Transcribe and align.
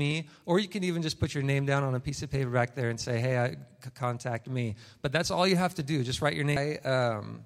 me, 0.00 0.28
or 0.46 0.58
you 0.58 0.68
can 0.68 0.82
even 0.82 1.02
just 1.02 1.20
put 1.20 1.34
your 1.34 1.44
name 1.44 1.66
down 1.66 1.84
on 1.84 1.94
a 1.94 2.00
piece 2.00 2.22
of 2.22 2.30
paper 2.30 2.50
back 2.50 2.74
there 2.74 2.88
and 2.88 2.98
say, 2.98 3.20
hey, 3.20 3.38
I, 3.38 3.50
c- 3.50 3.90
contact 3.94 4.48
me. 4.48 4.76
But 5.02 5.12
that's 5.12 5.30
all 5.30 5.46
you 5.46 5.56
have 5.56 5.74
to 5.74 5.82
do. 5.82 6.02
Just 6.02 6.22
write 6.22 6.34
your 6.34 6.44
name. 6.44 6.58
I, 6.58 6.88
um, 6.88 7.44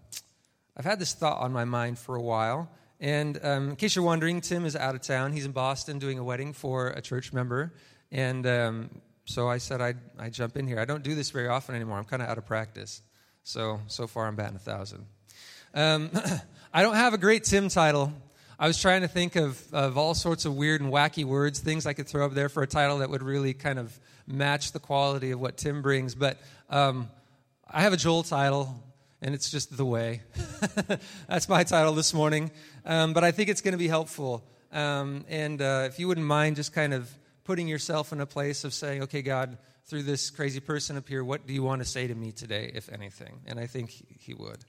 I've 0.76 0.84
had 0.84 0.98
this 0.98 1.12
thought 1.12 1.40
on 1.40 1.52
my 1.52 1.64
mind 1.64 1.98
for 1.98 2.14
a 2.14 2.22
while. 2.22 2.70
And 3.00 3.38
um, 3.42 3.70
in 3.70 3.76
case 3.76 3.96
you're 3.96 4.04
wondering, 4.04 4.40
Tim 4.40 4.64
is 4.64 4.76
out 4.76 4.94
of 4.94 5.02
town. 5.02 5.32
He's 5.32 5.46
in 5.46 5.52
Boston 5.52 5.98
doing 5.98 6.18
a 6.18 6.24
wedding 6.24 6.52
for 6.52 6.88
a 6.88 7.00
church 7.00 7.32
member. 7.32 7.74
And 8.12 8.46
um, 8.46 8.90
so 9.24 9.48
I 9.48 9.58
said 9.58 9.80
I'd, 9.80 9.98
I'd 10.18 10.32
jump 10.32 10.56
in 10.56 10.66
here. 10.66 10.78
I 10.78 10.84
don't 10.84 11.02
do 11.02 11.14
this 11.14 11.30
very 11.30 11.48
often 11.48 11.74
anymore. 11.74 11.98
I'm 11.98 12.04
kind 12.04 12.22
of 12.22 12.28
out 12.28 12.38
of 12.38 12.46
practice. 12.46 13.02
So, 13.42 13.80
so 13.88 14.06
far 14.06 14.26
I'm 14.26 14.36
batting 14.36 14.56
a 14.56 14.60
thousand. 14.60 15.06
Um, 15.74 16.10
I 16.72 16.82
don't 16.82 16.94
have 16.94 17.14
a 17.14 17.18
great 17.18 17.44
Tim 17.44 17.68
title. 17.68 18.12
I 18.58 18.68
was 18.68 18.80
trying 18.80 19.02
to 19.02 19.08
think 19.08 19.34
of, 19.34 19.60
of 19.72 19.98
all 19.98 20.14
sorts 20.14 20.44
of 20.44 20.54
weird 20.54 20.80
and 20.80 20.92
wacky 20.92 21.24
words, 21.24 21.58
things 21.58 21.86
I 21.86 21.92
could 21.92 22.06
throw 22.06 22.24
up 22.24 22.34
there 22.34 22.48
for 22.48 22.62
a 22.62 22.66
title 22.66 22.98
that 22.98 23.10
would 23.10 23.22
really 23.22 23.52
kind 23.52 23.80
of 23.80 23.98
match 24.26 24.70
the 24.72 24.78
quality 24.78 25.32
of 25.32 25.40
what 25.40 25.56
Tim 25.56 25.82
brings. 25.82 26.14
But 26.14 26.38
um, 26.70 27.10
I 27.68 27.82
have 27.82 27.92
a 27.92 27.96
Joel 27.96 28.22
title, 28.22 28.80
and 29.20 29.34
it's 29.34 29.50
just 29.50 29.76
The 29.76 29.84
Way. 29.84 30.22
That's 31.28 31.48
my 31.48 31.64
title 31.64 31.94
this 31.94 32.14
morning. 32.14 32.52
Um, 32.86 33.12
but 33.12 33.24
I 33.24 33.32
think 33.32 33.48
it's 33.48 33.60
going 33.60 33.72
to 33.72 33.78
be 33.78 33.88
helpful. 33.88 34.44
Um, 34.72 35.24
and 35.28 35.60
uh, 35.60 35.84
if 35.88 35.98
you 35.98 36.06
wouldn't 36.06 36.26
mind 36.26 36.54
just 36.54 36.72
kind 36.72 36.94
of 36.94 37.10
putting 37.42 37.66
yourself 37.66 38.12
in 38.12 38.20
a 38.20 38.26
place 38.26 38.62
of 38.62 38.72
saying, 38.72 39.02
okay, 39.02 39.22
God, 39.22 39.58
through 39.86 40.04
this 40.04 40.30
crazy 40.30 40.60
person 40.60 40.96
up 40.96 41.08
here, 41.08 41.24
what 41.24 41.44
do 41.46 41.52
you 41.52 41.62
want 41.64 41.82
to 41.82 41.88
say 41.88 42.06
to 42.06 42.14
me 42.14 42.30
today, 42.30 42.70
if 42.72 42.88
anything? 42.92 43.40
And 43.46 43.58
I 43.58 43.66
think 43.66 43.90
he 43.90 44.32
would. 44.32 44.64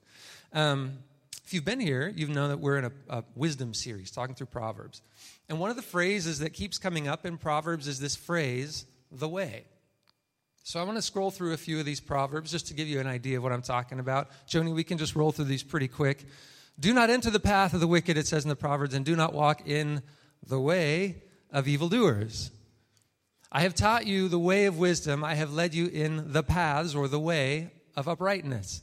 If 1.46 1.54
you've 1.54 1.66
been 1.66 1.80
here, 1.80 2.12
you 2.16 2.28
know 2.28 2.48
that 2.48 2.60
we're 2.60 2.78
in 2.78 2.86
a, 2.86 2.92
a, 3.08 3.24
wisdom 3.36 3.76
series 3.76 4.10
talking 4.10 4.34
through 4.34 4.48
Proverbs. 4.48 5.04
And 5.48 5.60
one 5.60 5.70
of 5.70 5.76
the 5.76 5.84
phrases 5.84 6.40
that 6.40 6.54
keeps 6.54 6.80
coming 6.80 7.08
up 7.08 7.24
in 7.24 7.38
Proverbs 7.38 7.88
is 7.88 8.00
this 8.00 8.16
phrase, 8.16 8.86
the 9.12 9.30
way. 9.30 9.66
So 10.64 10.80
I 10.80 10.84
want 10.84 10.98
to 10.98 11.04
scroll 11.04 11.30
through 11.30 11.54
a 11.54 11.58
few 11.58 11.78
of 11.80 11.86
these 11.86 12.00
Proverbs 12.00 12.50
just 12.50 12.68
to 12.70 12.74
give 12.74 12.88
you 12.88 13.00
an 13.00 13.06
idea 13.06 13.38
of 13.38 13.44
what 13.44 13.52
I'm 13.52 13.62
talking 13.62 14.00
about. 14.00 14.30
Joni, 14.48 14.74
we 14.74 14.84
can 14.84 14.98
just 14.98 15.16
roll 15.16 15.32
through 15.32 15.46
these 15.46 15.62
pretty 15.62 15.88
quick. 15.88 16.26
Do 16.80 16.92
not 16.96 17.12
enter 17.12 17.30
the 17.30 17.40
path 17.40 17.76
of 17.76 17.80
the 17.80 17.88
wicked, 17.88 18.18
it 18.18 18.26
says 18.26 18.44
in 18.44 18.50
the 18.50 18.56
Proverbs, 18.56 18.96
and 18.96 19.06
do 19.06 19.16
not 19.16 19.32
walk 19.32 19.68
in 19.68 20.02
the 20.48 20.60
way 20.60 21.22
of 21.52 21.68
evildoers. 21.68 22.50
I 23.52 23.62
have 23.62 23.76
taught 23.76 24.08
you 24.08 24.28
the 24.30 24.40
way 24.40 24.66
of 24.66 24.80
wisdom. 24.80 25.24
I 25.24 25.36
have 25.36 25.54
led 25.54 25.76
you 25.76 25.86
in 25.86 26.34
the 26.34 26.42
paths 26.42 26.96
or 26.96 27.08
the 27.08 27.20
way 27.20 27.72
of 27.96 28.08
uprightness. 28.08 28.82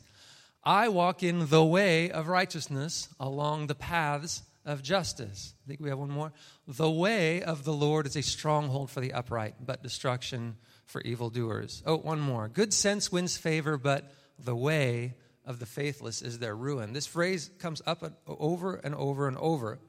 I 0.65 0.89
walk 0.89 1.23
in 1.23 1.49
the 1.49 1.65
way 1.65 2.11
of 2.11 2.29
righteousness 2.29 3.09
along 3.19 3.67
the 3.67 3.75
paths 3.75 4.43
of 4.65 4.83
justice. 4.83 5.55
I 5.65 5.69
think 5.69 5.81
we 5.81 5.89
have 5.89 5.99
one 5.99 6.11
more. 6.11 6.33
The 6.69 6.91
way 6.91 7.43
of 7.43 7.65
the 7.65 7.73
Lord 7.73 8.07
is 8.07 8.17
a 8.17 8.23
stronghold 8.23 8.91
for 8.91 9.01
the 9.01 9.13
upright, 9.13 9.57
but 9.61 9.83
destruction 9.83 10.57
for 10.87 11.01
evildoers. 11.01 11.83
Oh, 11.85 11.97
one 11.97 12.21
more. 12.21 12.49
Good 12.49 12.73
sense 12.73 13.11
wins 13.11 13.37
favor, 13.37 13.77
but 13.77 14.13
the 14.39 14.55
way 14.55 15.15
of 15.45 15.59
the 15.59 15.67
faithless 15.67 16.23
is 16.23 16.39
their 16.39 16.55
ruin. 16.55 16.93
This 16.93 17.07
phrase 17.07 17.51
comes 17.59 17.83
up 17.87 18.05
over 18.27 18.77
and 18.77 18.95
over 18.95 19.27
and 19.27 19.37
over. 19.39 19.81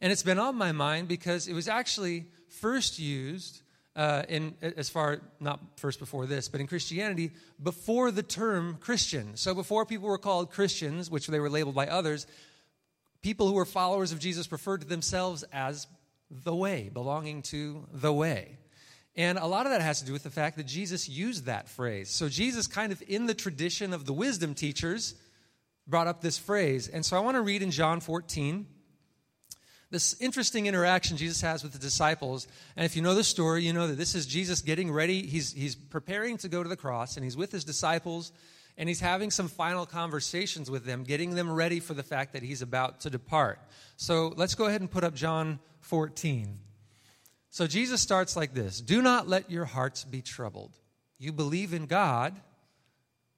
And 0.00 0.12
it's 0.12 0.24
been 0.24 0.40
on 0.40 0.56
my 0.56 0.72
mind 0.72 1.06
because 1.06 1.46
it 1.46 1.54
was 1.54 1.68
actually 1.68 2.26
first 2.48 2.98
used 2.98 3.62
uh, 3.96 4.22
in 4.28 4.54
as 4.60 4.88
far 4.90 5.20
not 5.40 5.58
first 5.76 5.98
before 5.98 6.26
this, 6.26 6.48
but 6.48 6.60
in 6.60 6.66
Christianity 6.66 7.32
before 7.62 8.10
the 8.10 8.22
term 8.22 8.76
Christian. 8.80 9.36
So 9.36 9.54
before 9.54 9.86
people 9.86 10.08
were 10.08 10.18
called 10.18 10.50
Christians, 10.50 11.10
which 11.10 11.26
they 11.26 11.40
were 11.40 11.50
labeled 11.50 11.74
by 11.74 11.88
others, 11.88 12.26
people 13.22 13.48
who 13.48 13.54
were 13.54 13.64
followers 13.64 14.12
of 14.12 14.20
Jesus 14.20 14.52
referred 14.52 14.82
to 14.82 14.86
themselves 14.86 15.44
as 15.52 15.86
the 16.30 16.54
way, 16.54 16.90
belonging 16.92 17.42
to 17.42 17.86
the 17.92 18.12
way. 18.12 18.58
And 19.16 19.38
a 19.38 19.46
lot 19.46 19.64
of 19.64 19.72
that 19.72 19.80
has 19.80 20.00
to 20.00 20.06
do 20.06 20.12
with 20.12 20.24
the 20.24 20.30
fact 20.30 20.58
that 20.58 20.66
Jesus 20.66 21.08
used 21.08 21.46
that 21.46 21.68
phrase. 21.68 22.10
So 22.10 22.28
Jesus, 22.28 22.66
kind 22.66 22.92
of 22.92 23.02
in 23.08 23.24
the 23.24 23.34
tradition 23.34 23.94
of 23.94 24.04
the 24.04 24.12
wisdom 24.12 24.54
teachers, 24.54 25.14
brought 25.86 26.06
up 26.06 26.20
this 26.20 26.36
phrase. 26.36 26.88
And 26.88 27.04
so 27.04 27.16
I 27.16 27.20
want 27.20 27.36
to 27.36 27.40
read 27.40 27.62
in 27.62 27.70
John 27.70 28.00
14 28.00 28.66
this 29.90 30.20
interesting 30.20 30.66
interaction 30.66 31.16
Jesus 31.16 31.40
has 31.42 31.62
with 31.62 31.72
the 31.72 31.78
disciples. 31.78 32.48
And 32.76 32.84
if 32.84 32.96
you 32.96 33.02
know 33.02 33.14
the 33.14 33.24
story, 33.24 33.64
you 33.64 33.72
know 33.72 33.86
that 33.86 33.96
this 33.96 34.14
is 34.14 34.26
Jesus 34.26 34.60
getting 34.60 34.90
ready. 34.90 35.24
He's, 35.26 35.52
he's 35.52 35.74
preparing 35.76 36.36
to 36.38 36.48
go 36.48 36.62
to 36.62 36.68
the 36.68 36.76
cross, 36.76 37.16
and 37.16 37.24
he's 37.24 37.36
with 37.36 37.52
his 37.52 37.64
disciples, 37.64 38.32
and 38.76 38.88
he's 38.88 39.00
having 39.00 39.30
some 39.30 39.48
final 39.48 39.86
conversations 39.86 40.70
with 40.70 40.84
them, 40.84 41.04
getting 41.04 41.34
them 41.34 41.50
ready 41.50 41.80
for 41.80 41.94
the 41.94 42.02
fact 42.02 42.32
that 42.32 42.42
he's 42.42 42.62
about 42.62 43.00
to 43.00 43.10
depart. 43.10 43.60
So 43.96 44.34
let's 44.36 44.54
go 44.54 44.66
ahead 44.66 44.80
and 44.80 44.90
put 44.90 45.04
up 45.04 45.14
John 45.14 45.60
14. 45.80 46.58
So 47.50 47.66
Jesus 47.66 48.02
starts 48.02 48.36
like 48.36 48.54
this 48.54 48.80
Do 48.80 49.00
not 49.00 49.28
let 49.28 49.50
your 49.50 49.64
hearts 49.64 50.04
be 50.04 50.20
troubled. 50.20 50.72
You 51.18 51.32
believe 51.32 51.72
in 51.72 51.86
God, 51.86 52.38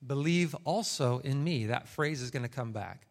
believe 0.05 0.57
also 0.65 1.19
in 1.19 1.45
me. 1.45 1.67
That 1.67 1.89
phrase 1.89 2.23
is 2.23 2.31
going 2.31 2.43
to 2.43 2.49
come 2.49 2.73
back. 2.73 3.08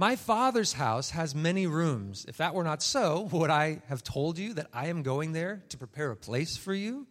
My 0.00 0.14
Father's 0.14 0.74
house 0.74 1.10
has 1.10 1.34
many 1.34 1.66
rooms. 1.66 2.24
If 2.28 2.36
that 2.36 2.54
were 2.54 2.62
not 2.62 2.84
so, 2.84 3.22
would 3.32 3.50
I 3.50 3.82
have 3.88 4.04
told 4.04 4.38
you 4.38 4.54
that 4.54 4.68
I 4.72 4.86
am 4.86 5.02
going 5.02 5.32
there 5.32 5.64
to 5.70 5.76
prepare 5.76 6.12
a 6.12 6.16
place 6.16 6.56
for 6.56 6.72
you? 6.72 7.08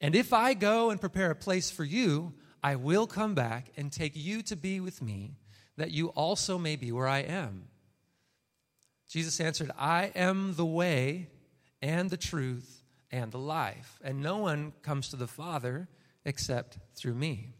And 0.00 0.14
if 0.14 0.32
I 0.32 0.54
go 0.54 0.90
and 0.90 1.00
prepare 1.00 1.32
a 1.32 1.36
place 1.36 1.70
for 1.72 1.82
you, 1.82 2.34
I 2.62 2.76
will 2.76 3.08
come 3.08 3.34
back 3.34 3.72
and 3.76 3.90
take 3.90 4.12
you 4.14 4.42
to 4.42 4.54
be 4.54 4.78
with 4.78 5.02
me, 5.02 5.34
that 5.76 5.90
you 5.90 6.08
also 6.10 6.56
may 6.56 6.76
be 6.76 6.92
where 6.92 7.08
I 7.08 7.20
am. 7.20 7.64
Jesus 9.08 9.40
answered, 9.40 9.72
I 9.76 10.12
am 10.14 10.54
the 10.54 10.66
way 10.66 11.30
and 11.82 12.10
the 12.10 12.16
truth 12.16 12.84
and 13.10 13.32
the 13.32 13.38
life, 13.38 13.98
and 14.04 14.22
no 14.22 14.38
one 14.38 14.72
comes 14.82 15.08
to 15.08 15.16
the 15.16 15.26
Father 15.26 15.88
except 16.24 16.78
through 16.94 17.14
me. 17.14 17.54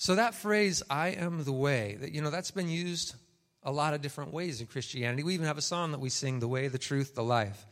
So 0.00 0.14
that 0.14 0.34
phrase, 0.34 0.82
I 0.88 1.08
am 1.08 1.44
the 1.44 1.52
way, 1.52 1.98
that 2.00 2.12
you 2.12 2.22
know, 2.22 2.30
that's 2.30 2.50
been 2.50 2.70
used 2.70 3.16
a 3.62 3.70
lot 3.70 3.92
of 3.92 4.00
different 4.00 4.32
ways 4.32 4.62
in 4.62 4.66
Christianity. 4.66 5.22
We 5.22 5.34
even 5.34 5.44
have 5.44 5.58
a 5.58 5.62
song 5.62 5.92
that 5.92 6.00
we 6.00 6.08
sing, 6.08 6.40
The 6.40 6.48
Way, 6.48 6.68
the 6.68 6.78
Truth, 6.78 7.14
the 7.14 7.22
Life. 7.22 7.66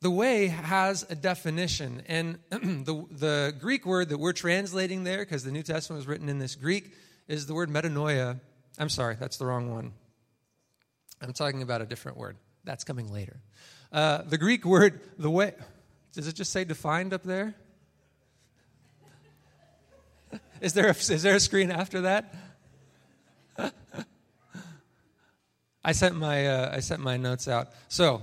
The 0.00 0.10
way 0.10 0.48
has 0.48 1.06
a 1.08 1.14
definition, 1.14 2.02
and 2.08 2.40
the, 2.50 3.06
the 3.12 3.54
Greek 3.60 3.86
word 3.86 4.08
that 4.08 4.18
we're 4.18 4.32
translating 4.32 5.04
there, 5.04 5.18
because 5.18 5.44
the 5.44 5.52
New 5.52 5.62
Testament 5.62 5.98
was 5.98 6.08
written 6.08 6.28
in 6.28 6.40
this 6.40 6.56
Greek, 6.56 6.94
is 7.28 7.46
the 7.46 7.54
word 7.54 7.70
metanoia. 7.70 8.40
I'm 8.76 8.88
sorry, 8.88 9.14
that's 9.14 9.36
the 9.36 9.46
wrong 9.46 9.72
one. 9.72 9.92
I'm 11.22 11.32
talking 11.32 11.62
about 11.62 11.80
a 11.80 11.86
different 11.86 12.18
word. 12.18 12.38
That's 12.64 12.82
coming 12.82 13.12
later. 13.12 13.36
Uh, 13.92 14.22
the 14.22 14.36
Greek 14.36 14.64
word, 14.64 15.00
the 15.16 15.30
way, 15.30 15.54
does 16.12 16.26
it 16.26 16.34
just 16.34 16.52
say 16.52 16.64
defined 16.64 17.14
up 17.14 17.22
there? 17.22 17.54
Is 20.60 20.74
there 20.74 20.88
a, 20.88 20.90
is 20.90 21.22
there 21.22 21.34
a 21.34 21.40
screen 21.40 21.70
after 21.70 22.02
that? 22.02 22.34
I 25.84 25.92
sent 25.92 26.14
my 26.16 26.46
uh, 26.46 26.70
I 26.74 26.80
sent 26.80 27.00
my 27.00 27.16
notes 27.16 27.48
out. 27.48 27.68
So, 27.88 28.22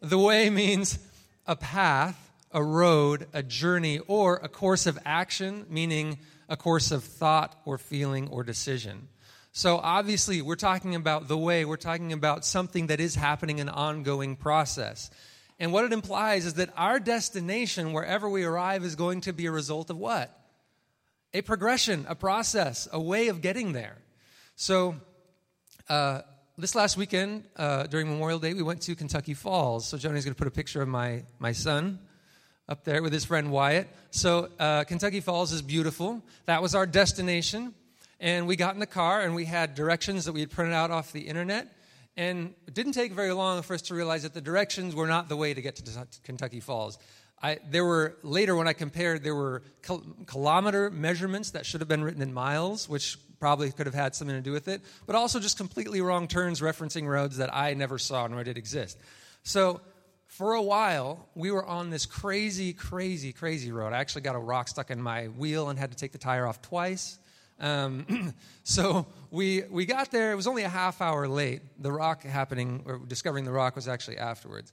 the 0.00 0.18
way 0.18 0.48
means 0.48 0.98
a 1.46 1.56
path, 1.56 2.32
a 2.52 2.62
road, 2.62 3.26
a 3.32 3.42
journey, 3.42 3.98
or 4.06 4.36
a 4.36 4.48
course 4.48 4.86
of 4.86 4.96
action, 5.04 5.66
meaning 5.68 6.18
a 6.48 6.56
course 6.56 6.92
of 6.92 7.02
thought 7.02 7.60
or 7.64 7.78
feeling 7.78 8.28
or 8.28 8.44
decision. 8.44 9.08
So, 9.50 9.78
obviously, 9.78 10.40
we're 10.40 10.54
talking 10.54 10.94
about 10.94 11.28
the 11.28 11.36
way, 11.36 11.64
we're 11.64 11.76
talking 11.76 12.12
about 12.12 12.44
something 12.44 12.86
that 12.86 13.00
is 13.00 13.16
happening, 13.16 13.60
an 13.60 13.68
ongoing 13.68 14.36
process. 14.36 15.10
And 15.58 15.72
what 15.72 15.84
it 15.84 15.92
implies 15.92 16.46
is 16.46 16.54
that 16.54 16.70
our 16.76 16.98
destination, 16.98 17.92
wherever 17.92 18.28
we 18.28 18.44
arrive, 18.44 18.84
is 18.84 18.96
going 18.96 19.20
to 19.22 19.32
be 19.32 19.46
a 19.46 19.52
result 19.52 19.90
of 19.90 19.98
what? 19.98 20.36
A 21.34 21.42
progression, 21.42 22.04
a 22.08 22.14
process, 22.14 22.88
a 22.92 23.00
way 23.00 23.28
of 23.28 23.40
getting 23.40 23.72
there. 23.72 23.96
So, 24.56 24.96
uh, 25.88 26.22
this 26.58 26.74
last 26.74 26.96
weekend 26.96 27.44
uh, 27.56 27.84
during 27.84 28.08
Memorial 28.08 28.38
Day, 28.38 28.52
we 28.52 28.62
went 28.62 28.82
to 28.82 28.94
Kentucky 28.94 29.34
Falls. 29.34 29.88
So, 29.88 29.96
Joni's 29.96 30.24
going 30.24 30.34
to 30.34 30.38
put 30.38 30.48
a 30.48 30.52
picture 30.52 30.82
of 30.82 30.88
my, 30.88 31.24
my 31.38 31.52
son 31.52 31.98
up 32.68 32.84
there 32.84 33.02
with 33.02 33.12
his 33.12 33.24
friend 33.24 33.50
Wyatt. 33.50 33.88
So, 34.10 34.50
uh, 34.58 34.84
Kentucky 34.84 35.20
Falls 35.20 35.52
is 35.52 35.62
beautiful. 35.62 36.22
That 36.44 36.60
was 36.60 36.74
our 36.74 36.86
destination. 36.86 37.74
And 38.20 38.46
we 38.46 38.54
got 38.54 38.74
in 38.74 38.80
the 38.80 38.86
car 38.86 39.22
and 39.22 39.34
we 39.34 39.46
had 39.46 39.74
directions 39.74 40.26
that 40.26 40.32
we 40.32 40.40
had 40.40 40.50
printed 40.50 40.74
out 40.74 40.90
off 40.90 41.12
the 41.12 41.22
internet. 41.22 41.74
And 42.16 42.54
it 42.68 42.74
didn't 42.74 42.92
take 42.92 43.12
very 43.12 43.32
long 43.32 43.62
for 43.62 43.74
us 43.74 43.82
to 43.82 43.94
realize 43.94 44.22
that 44.22 44.34
the 44.34 44.40
directions 44.40 44.94
were 44.94 45.06
not 45.06 45.28
the 45.28 45.36
way 45.36 45.54
to 45.54 45.62
get 45.62 45.76
to 45.76 46.06
Kentucky 46.22 46.60
Falls. 46.60 46.98
I, 47.42 47.58
there 47.68 47.84
were 47.84 48.16
later 48.22 48.54
when 48.54 48.68
I 48.68 48.72
compared, 48.72 49.24
there 49.24 49.34
were 49.34 49.62
kilometer 50.26 50.90
measurements 50.90 51.50
that 51.50 51.66
should 51.66 51.80
have 51.80 51.88
been 51.88 52.04
written 52.04 52.22
in 52.22 52.32
miles, 52.32 52.88
which 52.88 53.18
probably 53.40 53.72
could 53.72 53.86
have 53.86 53.94
had 53.94 54.14
something 54.14 54.36
to 54.36 54.42
do 54.42 54.52
with 54.52 54.68
it, 54.68 54.80
but 55.06 55.16
also 55.16 55.40
just 55.40 55.56
completely 55.56 56.00
wrong 56.00 56.28
turns 56.28 56.60
referencing 56.60 57.08
roads 57.08 57.38
that 57.38 57.54
I 57.54 57.74
never 57.74 57.98
saw 57.98 58.28
nor 58.28 58.44
did 58.44 58.56
exist. 58.56 58.96
So 59.42 59.80
for 60.26 60.54
a 60.54 60.62
while, 60.62 61.28
we 61.34 61.50
were 61.50 61.66
on 61.66 61.90
this 61.90 62.06
crazy, 62.06 62.72
crazy, 62.72 63.32
crazy 63.32 63.72
road. 63.72 63.92
I 63.92 63.98
actually 63.98 64.22
got 64.22 64.36
a 64.36 64.38
rock 64.38 64.68
stuck 64.68 64.92
in 64.92 65.02
my 65.02 65.26
wheel 65.26 65.68
and 65.68 65.78
had 65.78 65.90
to 65.90 65.96
take 65.96 66.12
the 66.12 66.18
tire 66.18 66.46
off 66.46 66.62
twice. 66.62 67.18
Um, 67.58 68.32
so 68.62 69.06
we, 69.30 69.64
we 69.70 69.84
got 69.84 70.10
there. 70.10 70.32
It 70.32 70.36
was 70.36 70.46
only 70.46 70.62
a 70.62 70.68
half 70.68 71.02
hour 71.02 71.26
late. 71.26 71.62
The 71.82 71.90
rock 71.90 72.22
happening, 72.22 72.82
or 72.86 72.98
discovering 72.98 73.44
the 73.44 73.52
rock 73.52 73.74
was 73.74 73.88
actually 73.88 74.18
afterwards. 74.18 74.72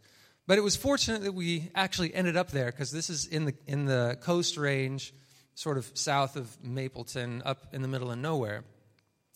But 0.50 0.58
it 0.58 0.62
was 0.62 0.76
fortunate 0.76 1.22
that 1.26 1.34
we 1.34 1.70
actually 1.76 2.12
ended 2.12 2.36
up 2.36 2.50
there 2.50 2.72
because 2.72 2.90
this 2.90 3.12
is 3.12 3.28
in 3.28 3.46
the, 3.46 3.54
in 3.68 3.86
the 3.86 4.18
coast 4.20 4.58
range, 4.58 5.14
sort 5.54 5.78
of 5.78 5.88
south 5.94 6.36
of 6.36 6.58
Mapleton, 6.64 7.44
up 7.46 7.68
in 7.72 7.84
the 7.84 7.88
middle 7.88 8.10
of 8.10 8.18
nowhere. 8.18 8.64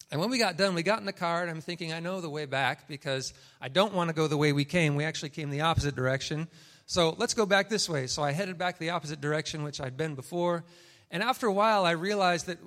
And 0.09 0.19
when 0.19 0.31
we 0.31 0.39
got 0.39 0.57
done, 0.57 0.73
we 0.73 0.81
got 0.81 1.01
in 1.01 1.05
the 1.05 1.13
car, 1.13 1.43
and 1.43 1.51
I'm 1.51 1.61
thinking, 1.61 1.93
I 1.93 1.99
know 1.99 2.19
the 2.19 2.31
way 2.31 2.47
back 2.47 2.87
because 2.87 3.31
I 3.61 3.67
don't 3.67 3.93
want 3.93 4.07
to 4.07 4.15
go 4.15 4.25
the 4.25 4.37
way 4.37 4.53
we 4.53 4.65
came. 4.65 4.95
We 4.95 5.03
actually 5.03 5.29
came 5.29 5.51
the 5.51 5.61
opposite 5.61 5.95
direction. 5.95 6.47
So 6.87 7.13
let's 7.19 7.35
go 7.35 7.45
back 7.45 7.69
this 7.69 7.87
way. 7.87 8.07
So 8.07 8.23
I 8.23 8.31
headed 8.31 8.57
back 8.57 8.79
the 8.79 8.89
opposite 8.89 9.21
direction, 9.21 9.61
which 9.61 9.79
I'd 9.79 9.95
been 9.95 10.15
before. 10.15 10.63
And 11.11 11.21
after 11.21 11.45
a 11.45 11.53
while, 11.53 11.85
I 11.85 11.91
realized 11.91 12.47
that 12.47 12.57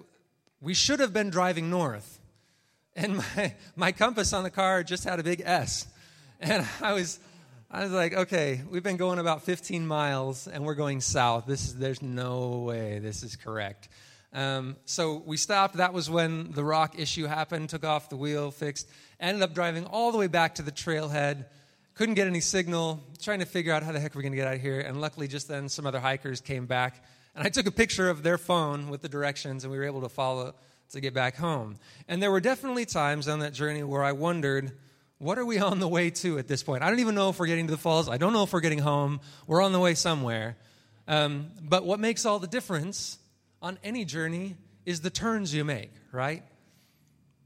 we 0.60 0.72
should 0.72 1.00
have 1.00 1.12
been 1.12 1.30
driving 1.30 1.68
north. 1.68 2.20
And 2.94 3.16
my, 3.36 3.56
my 3.74 3.90
compass 3.90 4.32
on 4.32 4.44
the 4.44 4.50
car 4.50 4.84
just 4.84 5.02
had 5.02 5.18
a 5.18 5.24
big 5.24 5.42
S. 5.44 5.88
And 6.38 6.64
I 6.80 6.92
was 6.92 7.18
I 7.68 7.82
was 7.82 7.90
like, 7.90 8.14
okay, 8.14 8.62
we've 8.70 8.84
been 8.84 8.96
going 8.96 9.18
about 9.18 9.42
15 9.42 9.84
miles 9.86 10.46
and 10.46 10.64
we're 10.64 10.76
going 10.76 11.00
south. 11.00 11.46
This 11.46 11.66
is, 11.66 11.74
there's 11.74 12.00
no 12.00 12.58
way 12.58 13.00
this 13.00 13.24
is 13.24 13.34
correct. 13.34 13.88
Um, 14.32 14.76
so 14.84 15.22
we 15.26 15.36
stopped. 15.36 15.78
That 15.78 15.92
was 15.92 16.08
when 16.08 16.52
the 16.52 16.62
rock 16.62 16.96
issue 16.96 17.26
happened. 17.26 17.70
Took 17.70 17.84
off 17.84 18.08
the 18.08 18.16
wheel, 18.16 18.52
fixed. 18.52 18.88
Ended 19.18 19.42
up 19.42 19.52
driving 19.52 19.84
all 19.84 20.12
the 20.12 20.18
way 20.18 20.28
back 20.28 20.54
to 20.56 20.62
the 20.62 20.70
trailhead. 20.70 21.46
Couldn't 21.94 22.14
get 22.14 22.28
any 22.28 22.40
signal. 22.40 23.02
Trying 23.20 23.40
to 23.40 23.46
figure 23.46 23.72
out 23.72 23.82
how 23.82 23.90
the 23.90 23.98
heck 23.98 24.14
we're 24.14 24.22
going 24.22 24.32
to 24.32 24.36
get 24.36 24.46
out 24.46 24.54
of 24.54 24.60
here. 24.60 24.78
And 24.80 25.00
luckily, 25.00 25.26
just 25.26 25.48
then, 25.48 25.68
some 25.68 25.86
other 25.86 26.00
hikers 26.00 26.40
came 26.40 26.66
back. 26.66 27.02
And 27.34 27.44
I 27.44 27.50
took 27.50 27.66
a 27.66 27.72
picture 27.72 28.08
of 28.08 28.22
their 28.22 28.38
phone 28.38 28.90
with 28.90 29.02
the 29.02 29.08
directions, 29.08 29.64
and 29.64 29.72
we 29.72 29.78
were 29.78 29.84
able 29.84 30.02
to 30.02 30.08
follow 30.08 30.54
to 30.90 31.00
get 31.00 31.14
back 31.14 31.36
home. 31.36 31.78
And 32.06 32.22
there 32.22 32.30
were 32.30 32.40
definitely 32.40 32.84
times 32.84 33.26
on 33.26 33.40
that 33.40 33.54
journey 33.54 33.82
where 33.82 34.04
I 34.04 34.12
wondered, 34.12 34.72
what 35.18 35.38
are 35.38 35.44
we 35.44 35.58
on 35.58 35.78
the 35.78 35.88
way 35.88 36.10
to 36.10 36.38
at 36.38 36.46
this 36.46 36.62
point? 36.62 36.82
I 36.82 36.90
don't 36.90 37.00
even 37.00 37.14
know 37.14 37.30
if 37.30 37.38
we're 37.38 37.46
getting 37.46 37.66
to 37.66 37.70
the 37.70 37.78
falls. 37.78 38.08
I 38.08 38.18
don't 38.18 38.32
know 38.32 38.42
if 38.42 38.52
we're 38.52 38.60
getting 38.60 38.80
home. 38.80 39.20
We're 39.46 39.62
on 39.62 39.72
the 39.72 39.80
way 39.80 39.94
somewhere. 39.94 40.56
Um, 41.08 41.50
but 41.62 41.84
what 41.84 42.00
makes 42.00 42.26
all 42.26 42.38
the 42.38 42.46
difference 42.46 43.18
on 43.62 43.78
any 43.82 44.04
journey 44.04 44.56
is 44.84 45.00
the 45.00 45.10
turns 45.10 45.54
you 45.54 45.64
make, 45.64 45.92
right? 46.12 46.42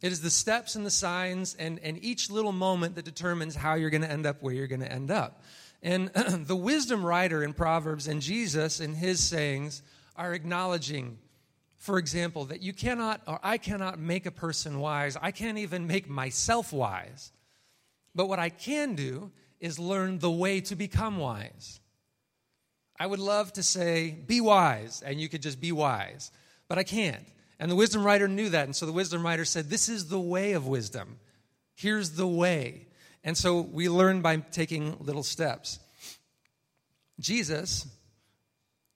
It 0.02 0.12
is 0.12 0.20
the 0.20 0.30
steps 0.30 0.76
and 0.76 0.84
the 0.84 0.90
signs 0.90 1.54
and, 1.58 1.78
and 1.80 2.02
each 2.02 2.30
little 2.30 2.52
moment 2.52 2.94
that 2.96 3.04
determines 3.04 3.54
how 3.54 3.74
you're 3.74 3.90
going 3.90 4.02
to 4.02 4.10
end 4.10 4.26
up 4.26 4.42
where 4.42 4.54
you're 4.54 4.66
going 4.66 4.80
to 4.80 4.90
end 4.90 5.10
up. 5.10 5.42
And 5.82 6.08
the 6.14 6.56
wisdom 6.56 7.04
writer 7.04 7.44
in 7.44 7.52
Proverbs 7.52 8.08
and 8.08 8.20
Jesus 8.20 8.80
in 8.80 8.94
his 8.94 9.20
sayings 9.20 9.82
are 10.16 10.32
acknowledging, 10.32 11.18
for 11.76 11.98
example, 11.98 12.46
that 12.46 12.62
you 12.62 12.72
cannot, 12.72 13.20
or 13.26 13.38
I 13.42 13.58
cannot 13.58 13.98
make 13.98 14.26
a 14.26 14.30
person 14.30 14.80
wise. 14.80 15.16
I 15.20 15.30
can't 15.30 15.58
even 15.58 15.86
make 15.86 16.08
myself 16.08 16.72
wise. 16.72 17.30
But 18.14 18.28
what 18.28 18.38
I 18.38 18.48
can 18.48 18.94
do 18.94 19.30
is 19.60 19.78
learn 19.78 20.18
the 20.18 20.30
way 20.30 20.60
to 20.62 20.76
become 20.76 21.18
wise. 21.18 21.80
I 22.98 23.06
would 23.06 23.18
love 23.18 23.52
to 23.54 23.62
say, 23.62 24.10
be 24.10 24.40
wise, 24.40 25.02
and 25.04 25.20
you 25.20 25.28
could 25.28 25.42
just 25.42 25.60
be 25.60 25.72
wise, 25.72 26.30
but 26.68 26.78
I 26.78 26.82
can't. 26.82 27.24
And 27.58 27.70
the 27.70 27.76
wisdom 27.76 28.04
writer 28.04 28.26
knew 28.26 28.48
that. 28.48 28.64
And 28.64 28.74
so 28.74 28.86
the 28.86 28.92
wisdom 28.92 29.24
writer 29.24 29.44
said, 29.44 29.68
This 29.68 29.88
is 29.88 30.08
the 30.08 30.18
way 30.18 30.52
of 30.52 30.66
wisdom. 30.66 31.18
Here's 31.74 32.12
the 32.12 32.26
way. 32.26 32.88
And 33.22 33.36
so 33.36 33.60
we 33.60 33.88
learn 33.90 34.22
by 34.22 34.38
taking 34.38 34.96
little 34.98 35.22
steps. 35.22 35.78
Jesus 37.18 37.86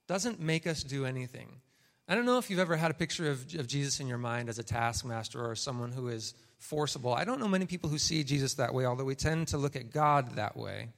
doesn't 0.06 0.40
make 0.40 0.66
us 0.66 0.82
do 0.82 1.04
anything. 1.04 1.60
I 2.08 2.14
don't 2.14 2.24
know 2.24 2.38
if 2.38 2.50
you've 2.50 2.58
ever 2.58 2.76
had 2.76 2.90
a 2.90 2.94
picture 2.94 3.30
of, 3.30 3.54
of 3.54 3.66
Jesus 3.66 4.00
in 4.00 4.06
your 4.06 4.18
mind 4.18 4.48
as 4.48 4.58
a 4.58 4.62
taskmaster 4.62 5.42
or 5.42 5.54
someone 5.54 5.92
who 5.92 6.08
is 6.08 6.34
forcible. 6.64 7.12
I 7.12 7.24
don't 7.24 7.40
know 7.40 7.48
many 7.48 7.66
people 7.66 7.90
who 7.90 7.98
see 7.98 8.24
Jesus 8.24 8.54
that 8.54 8.72
way, 8.72 8.86
although 8.86 9.04
we 9.04 9.14
tend 9.14 9.48
to 9.48 9.58
look 9.58 9.76
at 9.76 9.92
God 9.92 10.36
that 10.36 10.56
way. 10.56 10.88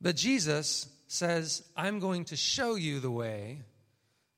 But 0.00 0.16
Jesus 0.16 0.88
says, 1.06 1.62
I'm 1.76 2.00
going 2.00 2.26
to 2.26 2.36
show 2.36 2.74
you 2.74 3.00
the 3.00 3.10
way 3.10 3.62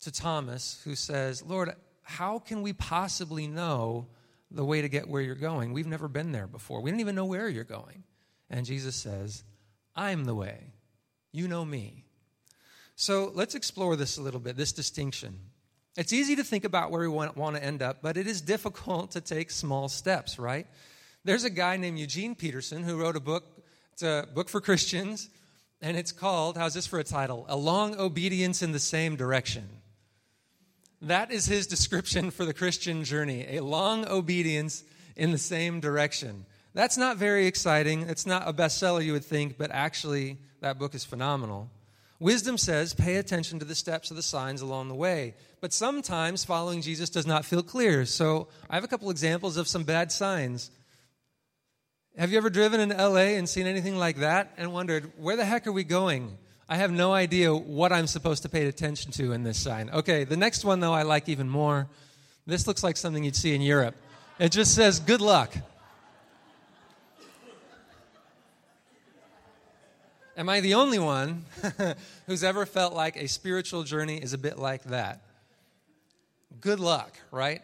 to 0.00 0.12
Thomas, 0.12 0.80
who 0.84 0.94
says, 0.94 1.42
Lord, 1.42 1.74
how 2.02 2.38
can 2.38 2.62
we 2.62 2.72
possibly 2.72 3.46
know 3.46 4.06
the 4.50 4.64
way 4.64 4.82
to 4.82 4.88
get 4.88 5.08
where 5.08 5.22
you're 5.22 5.34
going? 5.34 5.72
We've 5.72 5.86
never 5.86 6.08
been 6.08 6.32
there 6.32 6.46
before. 6.46 6.80
We 6.80 6.90
don't 6.90 7.00
even 7.00 7.14
know 7.14 7.24
where 7.24 7.48
you're 7.48 7.64
going. 7.64 8.04
And 8.50 8.66
Jesus 8.66 8.94
says, 8.94 9.42
I'm 9.96 10.24
the 10.26 10.34
way. 10.34 10.72
You 11.32 11.48
know 11.48 11.64
me. 11.64 12.04
So 12.94 13.32
let's 13.34 13.54
explore 13.56 13.96
this 13.96 14.18
a 14.18 14.22
little 14.22 14.40
bit, 14.40 14.56
this 14.56 14.72
distinction. 14.72 15.40
It's 15.96 16.12
easy 16.12 16.34
to 16.36 16.44
think 16.44 16.64
about 16.64 16.90
where 16.90 17.00
we 17.00 17.08
want, 17.08 17.36
want 17.36 17.56
to 17.56 17.64
end 17.64 17.80
up, 17.80 17.98
but 18.02 18.16
it 18.16 18.26
is 18.26 18.40
difficult 18.40 19.12
to 19.12 19.20
take 19.20 19.50
small 19.50 19.88
steps, 19.88 20.38
right? 20.38 20.66
There's 21.24 21.44
a 21.44 21.50
guy 21.50 21.76
named 21.76 21.98
Eugene 21.98 22.34
Peterson 22.34 22.82
who 22.82 23.00
wrote 23.00 23.16
a 23.16 23.20
book. 23.20 23.44
It's 23.92 24.02
a 24.02 24.26
book 24.34 24.48
for 24.48 24.60
Christians, 24.60 25.30
and 25.80 25.96
it's 25.96 26.10
called, 26.10 26.56
how's 26.56 26.74
this 26.74 26.86
for 26.86 26.98
a 26.98 27.04
title? 27.04 27.46
A 27.48 27.56
Long 27.56 27.96
Obedience 27.96 28.60
in 28.60 28.72
the 28.72 28.80
Same 28.80 29.14
Direction. 29.14 29.68
That 31.00 31.30
is 31.30 31.46
his 31.46 31.66
description 31.66 32.30
for 32.30 32.44
the 32.44 32.54
Christian 32.54 33.04
journey 33.04 33.46
a 33.56 33.60
long 33.60 34.08
obedience 34.08 34.84
in 35.16 35.32
the 35.32 35.38
same 35.38 35.78
direction. 35.78 36.46
That's 36.72 36.96
not 36.96 37.18
very 37.18 37.46
exciting. 37.46 38.08
It's 38.08 38.26
not 38.26 38.48
a 38.48 38.52
bestseller, 38.52 39.04
you 39.04 39.12
would 39.12 39.24
think, 39.24 39.58
but 39.58 39.70
actually, 39.70 40.38
that 40.60 40.78
book 40.78 40.94
is 40.94 41.04
phenomenal. 41.04 41.70
Wisdom 42.24 42.56
says, 42.56 42.94
pay 42.94 43.16
attention 43.16 43.58
to 43.58 43.66
the 43.66 43.74
steps 43.74 44.10
of 44.10 44.16
the 44.16 44.22
signs 44.22 44.62
along 44.62 44.88
the 44.88 44.94
way. 44.94 45.34
But 45.60 45.74
sometimes 45.74 46.42
following 46.42 46.80
Jesus 46.80 47.10
does 47.10 47.26
not 47.26 47.44
feel 47.44 47.62
clear. 47.62 48.06
So 48.06 48.48
I 48.70 48.76
have 48.76 48.82
a 48.82 48.88
couple 48.88 49.10
examples 49.10 49.58
of 49.58 49.68
some 49.68 49.84
bad 49.84 50.10
signs. 50.10 50.70
Have 52.16 52.32
you 52.32 52.38
ever 52.38 52.48
driven 52.48 52.80
in 52.80 52.96
LA 52.96 53.36
and 53.36 53.46
seen 53.46 53.66
anything 53.66 53.98
like 53.98 54.20
that 54.20 54.54
and 54.56 54.72
wondered, 54.72 55.12
where 55.18 55.36
the 55.36 55.44
heck 55.44 55.66
are 55.66 55.72
we 55.72 55.84
going? 55.84 56.38
I 56.66 56.76
have 56.76 56.90
no 56.90 57.12
idea 57.12 57.54
what 57.54 57.92
I'm 57.92 58.06
supposed 58.06 58.44
to 58.44 58.48
pay 58.48 58.68
attention 58.68 59.12
to 59.12 59.32
in 59.32 59.42
this 59.42 59.58
sign. 59.58 59.90
Okay, 59.90 60.24
the 60.24 60.38
next 60.38 60.64
one, 60.64 60.80
though, 60.80 60.94
I 60.94 61.02
like 61.02 61.28
even 61.28 61.50
more. 61.50 61.88
This 62.46 62.66
looks 62.66 62.82
like 62.82 62.96
something 62.96 63.22
you'd 63.22 63.36
see 63.36 63.54
in 63.54 63.60
Europe. 63.60 63.96
It 64.38 64.50
just 64.50 64.74
says, 64.74 64.98
good 64.98 65.20
luck. 65.20 65.54
Am 70.36 70.48
I 70.48 70.60
the 70.60 70.74
only 70.74 70.98
one 70.98 71.44
who's 72.26 72.42
ever 72.42 72.66
felt 72.66 72.92
like 72.92 73.16
a 73.16 73.28
spiritual 73.28 73.84
journey 73.84 74.16
is 74.16 74.32
a 74.32 74.38
bit 74.38 74.58
like 74.58 74.82
that? 74.84 75.22
Good 76.60 76.80
luck, 76.80 77.16
right? 77.30 77.62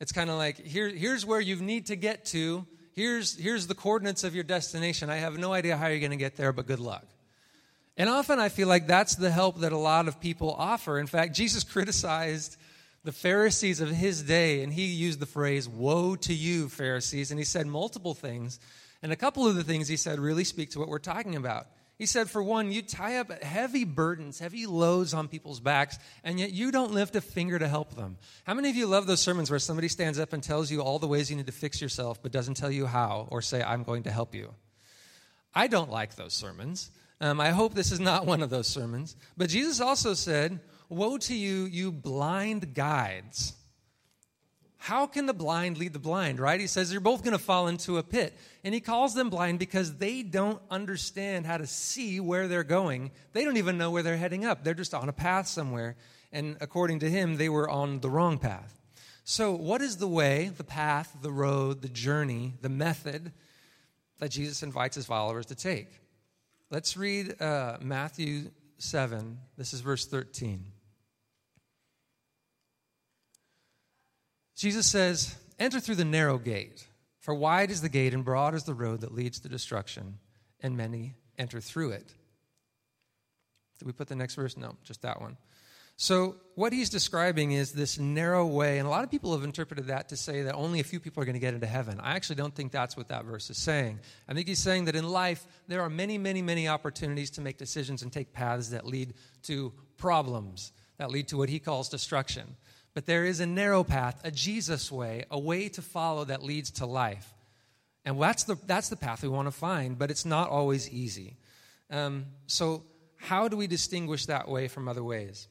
It's 0.00 0.12
kind 0.12 0.30
of 0.30 0.36
like 0.36 0.64
here, 0.64 0.88
here's 0.88 1.26
where 1.26 1.40
you 1.40 1.56
need 1.56 1.86
to 1.86 1.96
get 1.96 2.24
to. 2.26 2.64
Here's, 2.92 3.36
here's 3.36 3.66
the 3.66 3.74
coordinates 3.74 4.22
of 4.22 4.34
your 4.34 4.44
destination. 4.44 5.10
I 5.10 5.16
have 5.16 5.36
no 5.36 5.52
idea 5.52 5.76
how 5.76 5.88
you're 5.88 5.98
going 5.98 6.12
to 6.12 6.16
get 6.16 6.36
there, 6.36 6.52
but 6.52 6.66
good 6.66 6.78
luck. 6.78 7.04
And 7.96 8.08
often 8.08 8.38
I 8.38 8.50
feel 8.50 8.68
like 8.68 8.86
that's 8.86 9.16
the 9.16 9.30
help 9.30 9.60
that 9.60 9.72
a 9.72 9.78
lot 9.78 10.06
of 10.06 10.20
people 10.20 10.54
offer. 10.56 10.98
In 11.00 11.08
fact, 11.08 11.34
Jesus 11.34 11.64
criticized 11.72 12.56
the 13.02 13.12
Pharisees 13.12 13.80
of 13.80 13.88
his 13.88 14.22
day, 14.22 14.62
and 14.62 14.72
he 14.72 14.86
used 14.86 15.18
the 15.18 15.26
phrase, 15.26 15.68
Woe 15.68 16.14
to 16.16 16.34
you, 16.34 16.68
Pharisees. 16.68 17.30
And 17.30 17.40
he 17.40 17.44
said 17.44 17.66
multiple 17.66 18.14
things. 18.14 18.60
And 19.02 19.12
a 19.12 19.16
couple 19.16 19.46
of 19.46 19.56
the 19.56 19.64
things 19.64 19.88
he 19.88 19.96
said 19.96 20.20
really 20.20 20.44
speak 20.44 20.70
to 20.70 20.78
what 20.78 20.88
we're 20.88 20.98
talking 20.98 21.36
about. 21.36 21.66
He 21.98 22.04
said, 22.04 22.28
for 22.28 22.42
one, 22.42 22.72
you 22.72 22.82
tie 22.82 23.16
up 23.16 23.42
heavy 23.42 23.84
burdens, 23.84 24.38
heavy 24.38 24.66
loads 24.66 25.14
on 25.14 25.28
people's 25.28 25.60
backs, 25.60 25.98
and 26.22 26.38
yet 26.38 26.52
you 26.52 26.70
don't 26.70 26.92
lift 26.92 27.16
a 27.16 27.22
finger 27.22 27.58
to 27.58 27.66
help 27.66 27.94
them. 27.94 28.18
How 28.44 28.52
many 28.52 28.68
of 28.68 28.76
you 28.76 28.86
love 28.86 29.06
those 29.06 29.20
sermons 29.20 29.48
where 29.48 29.58
somebody 29.58 29.88
stands 29.88 30.18
up 30.18 30.34
and 30.34 30.42
tells 30.42 30.70
you 30.70 30.82
all 30.82 30.98
the 30.98 31.08
ways 31.08 31.30
you 31.30 31.36
need 31.36 31.46
to 31.46 31.52
fix 31.52 31.80
yourself, 31.80 32.22
but 32.22 32.32
doesn't 32.32 32.54
tell 32.58 32.70
you 32.70 32.84
how 32.84 33.28
or 33.30 33.40
say, 33.40 33.62
I'm 33.62 33.82
going 33.82 34.02
to 34.02 34.10
help 34.10 34.34
you? 34.34 34.52
I 35.54 35.68
don't 35.68 35.90
like 35.90 36.16
those 36.16 36.34
sermons. 36.34 36.90
Um, 37.18 37.40
I 37.40 37.48
hope 37.48 37.72
this 37.72 37.92
is 37.92 38.00
not 38.00 38.26
one 38.26 38.42
of 38.42 38.50
those 38.50 38.66
sermons. 38.66 39.16
But 39.38 39.48
Jesus 39.48 39.80
also 39.80 40.12
said, 40.12 40.60
Woe 40.90 41.16
to 41.16 41.34
you, 41.34 41.64
you 41.64 41.90
blind 41.90 42.74
guides. 42.74 43.54
How 44.86 45.08
can 45.08 45.26
the 45.26 45.34
blind 45.34 45.78
lead 45.78 45.94
the 45.94 45.98
blind, 45.98 46.38
right? 46.38 46.60
He 46.60 46.68
says 46.68 46.90
they're 46.90 47.00
both 47.00 47.24
going 47.24 47.32
to 47.32 47.42
fall 47.42 47.66
into 47.66 47.98
a 47.98 48.04
pit. 48.04 48.38
And 48.62 48.72
he 48.72 48.80
calls 48.80 49.14
them 49.14 49.30
blind 49.30 49.58
because 49.58 49.96
they 49.96 50.22
don't 50.22 50.62
understand 50.70 51.44
how 51.44 51.56
to 51.56 51.66
see 51.66 52.20
where 52.20 52.46
they're 52.46 52.62
going. 52.62 53.10
They 53.32 53.44
don't 53.44 53.56
even 53.56 53.78
know 53.78 53.90
where 53.90 54.04
they're 54.04 54.16
heading 54.16 54.44
up. 54.44 54.62
They're 54.62 54.74
just 54.74 54.94
on 54.94 55.08
a 55.08 55.12
path 55.12 55.48
somewhere. 55.48 55.96
And 56.30 56.56
according 56.60 57.00
to 57.00 57.10
him, 57.10 57.36
they 57.36 57.48
were 57.48 57.68
on 57.68 57.98
the 57.98 58.08
wrong 58.08 58.38
path. 58.38 58.80
So, 59.24 59.56
what 59.56 59.82
is 59.82 59.96
the 59.96 60.06
way, 60.06 60.52
the 60.56 60.62
path, 60.62 61.16
the 61.20 61.32
road, 61.32 61.82
the 61.82 61.88
journey, 61.88 62.54
the 62.60 62.68
method 62.68 63.32
that 64.20 64.30
Jesus 64.30 64.62
invites 64.62 64.94
his 64.94 65.06
followers 65.06 65.46
to 65.46 65.56
take? 65.56 65.88
Let's 66.70 66.96
read 66.96 67.42
uh, 67.42 67.78
Matthew 67.80 68.52
7. 68.78 69.36
This 69.58 69.74
is 69.74 69.80
verse 69.80 70.06
13. 70.06 70.64
Jesus 74.56 74.86
says, 74.86 75.36
Enter 75.58 75.80
through 75.80 75.94
the 75.96 76.04
narrow 76.04 76.38
gate, 76.38 76.86
for 77.20 77.34
wide 77.34 77.70
is 77.70 77.82
the 77.82 77.88
gate 77.88 78.14
and 78.14 78.24
broad 78.24 78.54
is 78.54 78.64
the 78.64 78.74
road 78.74 79.02
that 79.02 79.14
leads 79.14 79.40
to 79.40 79.48
destruction, 79.48 80.18
and 80.60 80.76
many 80.76 81.14
enter 81.38 81.60
through 81.60 81.90
it. 81.90 82.12
Did 83.78 83.86
we 83.86 83.92
put 83.92 84.08
the 84.08 84.16
next 84.16 84.34
verse? 84.34 84.56
No, 84.56 84.76
just 84.82 85.02
that 85.02 85.20
one. 85.20 85.36
So, 85.98 86.36
what 86.56 86.74
he's 86.74 86.90
describing 86.90 87.52
is 87.52 87.72
this 87.72 87.98
narrow 87.98 88.46
way, 88.46 88.78
and 88.78 88.86
a 88.86 88.90
lot 88.90 89.02
of 89.02 89.10
people 89.10 89.32
have 89.32 89.44
interpreted 89.44 89.86
that 89.86 90.10
to 90.10 90.16
say 90.16 90.42
that 90.42 90.54
only 90.54 90.80
a 90.80 90.84
few 90.84 91.00
people 91.00 91.22
are 91.22 91.26
going 91.26 91.34
to 91.34 91.40
get 91.40 91.54
into 91.54 91.66
heaven. 91.66 92.00
I 92.00 92.16
actually 92.16 92.36
don't 92.36 92.54
think 92.54 92.70
that's 92.70 92.98
what 92.98 93.08
that 93.08 93.24
verse 93.24 93.48
is 93.48 93.56
saying. 93.56 94.00
I 94.28 94.34
think 94.34 94.46
he's 94.46 94.58
saying 94.58 94.86
that 94.86 94.96
in 94.96 95.08
life, 95.08 95.46
there 95.68 95.80
are 95.80 95.88
many, 95.88 96.18
many, 96.18 96.42
many 96.42 96.68
opportunities 96.68 97.30
to 97.32 97.40
make 97.40 97.56
decisions 97.56 98.02
and 98.02 98.12
take 98.12 98.34
paths 98.34 98.68
that 98.70 98.86
lead 98.86 99.14
to 99.44 99.72
problems, 99.96 100.72
that 100.98 101.10
lead 101.10 101.28
to 101.28 101.38
what 101.38 101.48
he 101.48 101.58
calls 101.58 101.88
destruction. 101.88 102.56
But 102.96 103.04
there 103.04 103.26
is 103.26 103.40
a 103.40 103.46
narrow 103.46 103.84
path, 103.84 104.22
a 104.24 104.30
Jesus 104.30 104.90
way, 104.90 105.26
a 105.30 105.38
way 105.38 105.68
to 105.68 105.82
follow 105.82 106.24
that 106.24 106.42
leads 106.42 106.70
to 106.70 106.86
life. 106.86 107.34
And 108.06 108.18
that's 108.18 108.44
the, 108.44 108.56
that's 108.66 108.88
the 108.88 108.96
path 108.96 109.22
we 109.22 109.28
want 109.28 109.48
to 109.48 109.52
find, 109.52 109.98
but 109.98 110.10
it's 110.10 110.24
not 110.24 110.48
always 110.48 110.88
easy. 110.88 111.36
Um, 111.90 112.24
so, 112.46 112.84
how 113.18 113.48
do 113.48 113.56
we 113.58 113.66
distinguish 113.66 114.24
that 114.26 114.48
way 114.48 114.66
from 114.66 114.88
other 114.88 115.04
ways? 115.04 115.46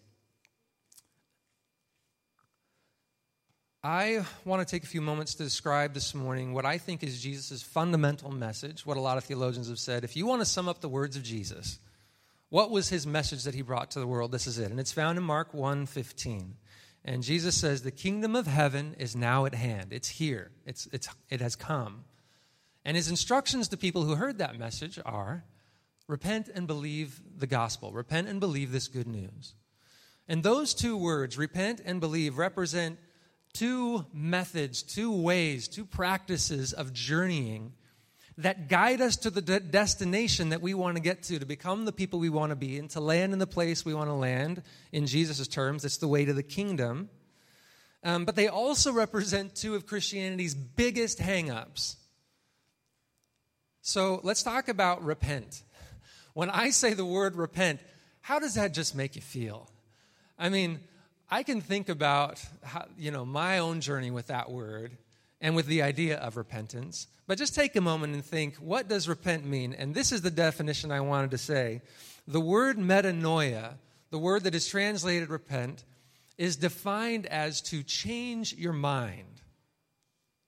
I 3.83 4.25
want 4.43 4.67
to 4.67 4.75
take 4.75 4.83
a 4.83 4.87
few 4.87 5.01
moments 5.01 5.35
to 5.35 5.43
describe 5.43 5.93
this 5.93 6.15
morning 6.15 6.51
what 6.51 6.65
I 6.65 6.79
think 6.79 7.03
is 7.03 7.21
Jesus' 7.21 7.61
fundamental 7.61 8.31
message, 8.31 8.87
what 8.87 8.97
a 8.97 9.01
lot 9.01 9.19
of 9.19 9.23
theologians 9.23 9.69
have 9.69 9.77
said. 9.77 10.03
If 10.03 10.17
you 10.17 10.25
want 10.25 10.41
to 10.41 10.45
sum 10.45 10.67
up 10.67 10.81
the 10.81 10.89
words 10.89 11.15
of 11.15 11.21
Jesus, 11.21 11.77
what 12.49 12.71
was 12.71 12.89
his 12.89 13.05
message 13.05 13.43
that 13.43 13.53
he 13.53 13.61
brought 13.61 13.91
to 13.91 13.99
the 13.99 14.07
world? 14.07 14.31
This 14.31 14.47
is 14.47 14.57
it. 14.57 14.71
And 14.71 14.79
it's 14.79 14.91
found 14.91 15.19
in 15.19 15.23
Mark 15.23 15.53
1:15. 15.53 16.55
And 17.07 17.21
Jesus 17.21 17.55
says, 17.55 17.83
"The 17.83 17.91
kingdom 17.91 18.35
of 18.35 18.47
heaven 18.47 18.95
is 18.97 19.15
now 19.15 19.45
at 19.45 19.53
hand. 19.53 19.93
It's 19.93 20.09
here. 20.09 20.51
It's, 20.65 20.87
it's, 20.91 21.07
it 21.29 21.39
has 21.39 21.55
come." 21.55 22.05
And 22.83 22.97
his 22.97 23.09
instructions 23.09 23.67
to 23.69 23.77
people 23.77 24.03
who 24.03 24.15
heard 24.15 24.39
that 24.39 24.57
message 24.57 24.99
are 25.05 25.45
repent 26.07 26.49
and 26.53 26.67
believe 26.67 27.21
the 27.37 27.47
gospel. 27.47 27.91
Repent 27.93 28.27
and 28.27 28.39
believe 28.39 28.71
this 28.71 28.87
good 28.87 29.07
news. 29.07 29.53
And 30.27 30.41
those 30.41 30.73
two 30.73 30.97
words, 30.97 31.37
repent 31.37 31.79
and 31.85 31.99
believe, 32.01 32.39
represent 32.39 32.97
two 33.53 34.05
methods, 34.11 34.81
two 34.81 35.11
ways, 35.11 35.67
two 35.67 35.85
practices 35.85 36.73
of 36.73 36.91
journeying 36.91 37.73
that 38.37 38.67
guide 38.67 38.99
us 38.99 39.15
to 39.17 39.29
the 39.29 39.41
de- 39.41 39.59
destination 39.59 40.49
that 40.49 40.61
we 40.61 40.73
want 40.73 40.97
to 40.97 41.01
get 41.01 41.23
to, 41.23 41.39
to 41.39 41.45
become 41.45 41.85
the 41.85 41.91
people 41.91 42.19
we 42.19 42.29
want 42.29 42.49
to 42.49 42.55
be, 42.55 42.77
and 42.77 42.89
to 42.91 42.99
land 42.99 43.33
in 43.33 43.39
the 43.39 43.47
place 43.47 43.85
we 43.85 43.93
want 43.93 44.09
to 44.09 44.13
land. 44.13 44.61
In 44.91 45.07
Jesus' 45.07 45.47
terms, 45.47 45.85
it's 45.85 45.97
the 45.97 46.07
way 46.07 46.25
to 46.25 46.33
the 46.33 46.43
kingdom. 46.43 47.09
Um, 48.03 48.25
but 48.25 48.35
they 48.35 48.47
also 48.47 48.91
represent 48.91 49.55
two 49.55 49.73
of 49.73 49.87
Christianity's 49.87 50.53
biggest 50.53 51.19
hangups. 51.19 51.95
So 53.81 54.19
let's 54.23 54.43
talk 54.43 54.67
about 54.67 55.03
repent. 55.03 55.63
When 56.33 56.49
I 56.49 56.71
say 56.71 56.93
the 56.93 57.05
word 57.05 57.35
repent, 57.35 57.79
how 58.21 58.39
does 58.39 58.55
that 58.55 58.73
just 58.73 58.95
make 58.95 59.15
you 59.15 59.21
feel? 59.21 59.69
I 60.37 60.49
mean, 60.49 60.79
I 61.31 61.43
can 61.43 61.61
think 61.61 61.89
about 61.89 62.43
how, 62.63 62.85
you 62.97 63.11
know 63.11 63.25
my 63.25 63.59
own 63.59 63.81
journey 63.81 64.11
with 64.11 64.27
that 64.27 64.51
word 64.51 64.97
and 65.45 65.55
with 65.55 65.67
the 65.67 65.83
idea 65.83 66.17
of 66.17 66.37
repentance. 66.37 67.05
But 67.27 67.37
just 67.37 67.53
take 67.53 67.75
a 67.75 67.81
moment 67.81 68.15
and 68.15 68.25
think, 68.25 68.55
what 68.55 68.87
does 68.87 69.07
repent 69.07 69.45
mean? 69.45 69.75
And 69.75 69.93
this 69.93 70.11
is 70.11 70.23
the 70.23 70.31
definition 70.31 70.91
I 70.91 71.01
wanted 71.01 71.29
to 71.31 71.37
say. 71.37 71.83
The 72.27 72.41
word 72.41 72.79
metanoia, 72.79 73.75
the 74.09 74.17
word 74.17 74.45
that 74.45 74.55
is 74.55 74.67
translated 74.67 75.29
repent, 75.29 75.83
is 76.39 76.55
defined 76.55 77.27
as 77.27 77.61
to 77.61 77.83
change 77.83 78.55
your 78.55 78.73
mind, 78.73 79.39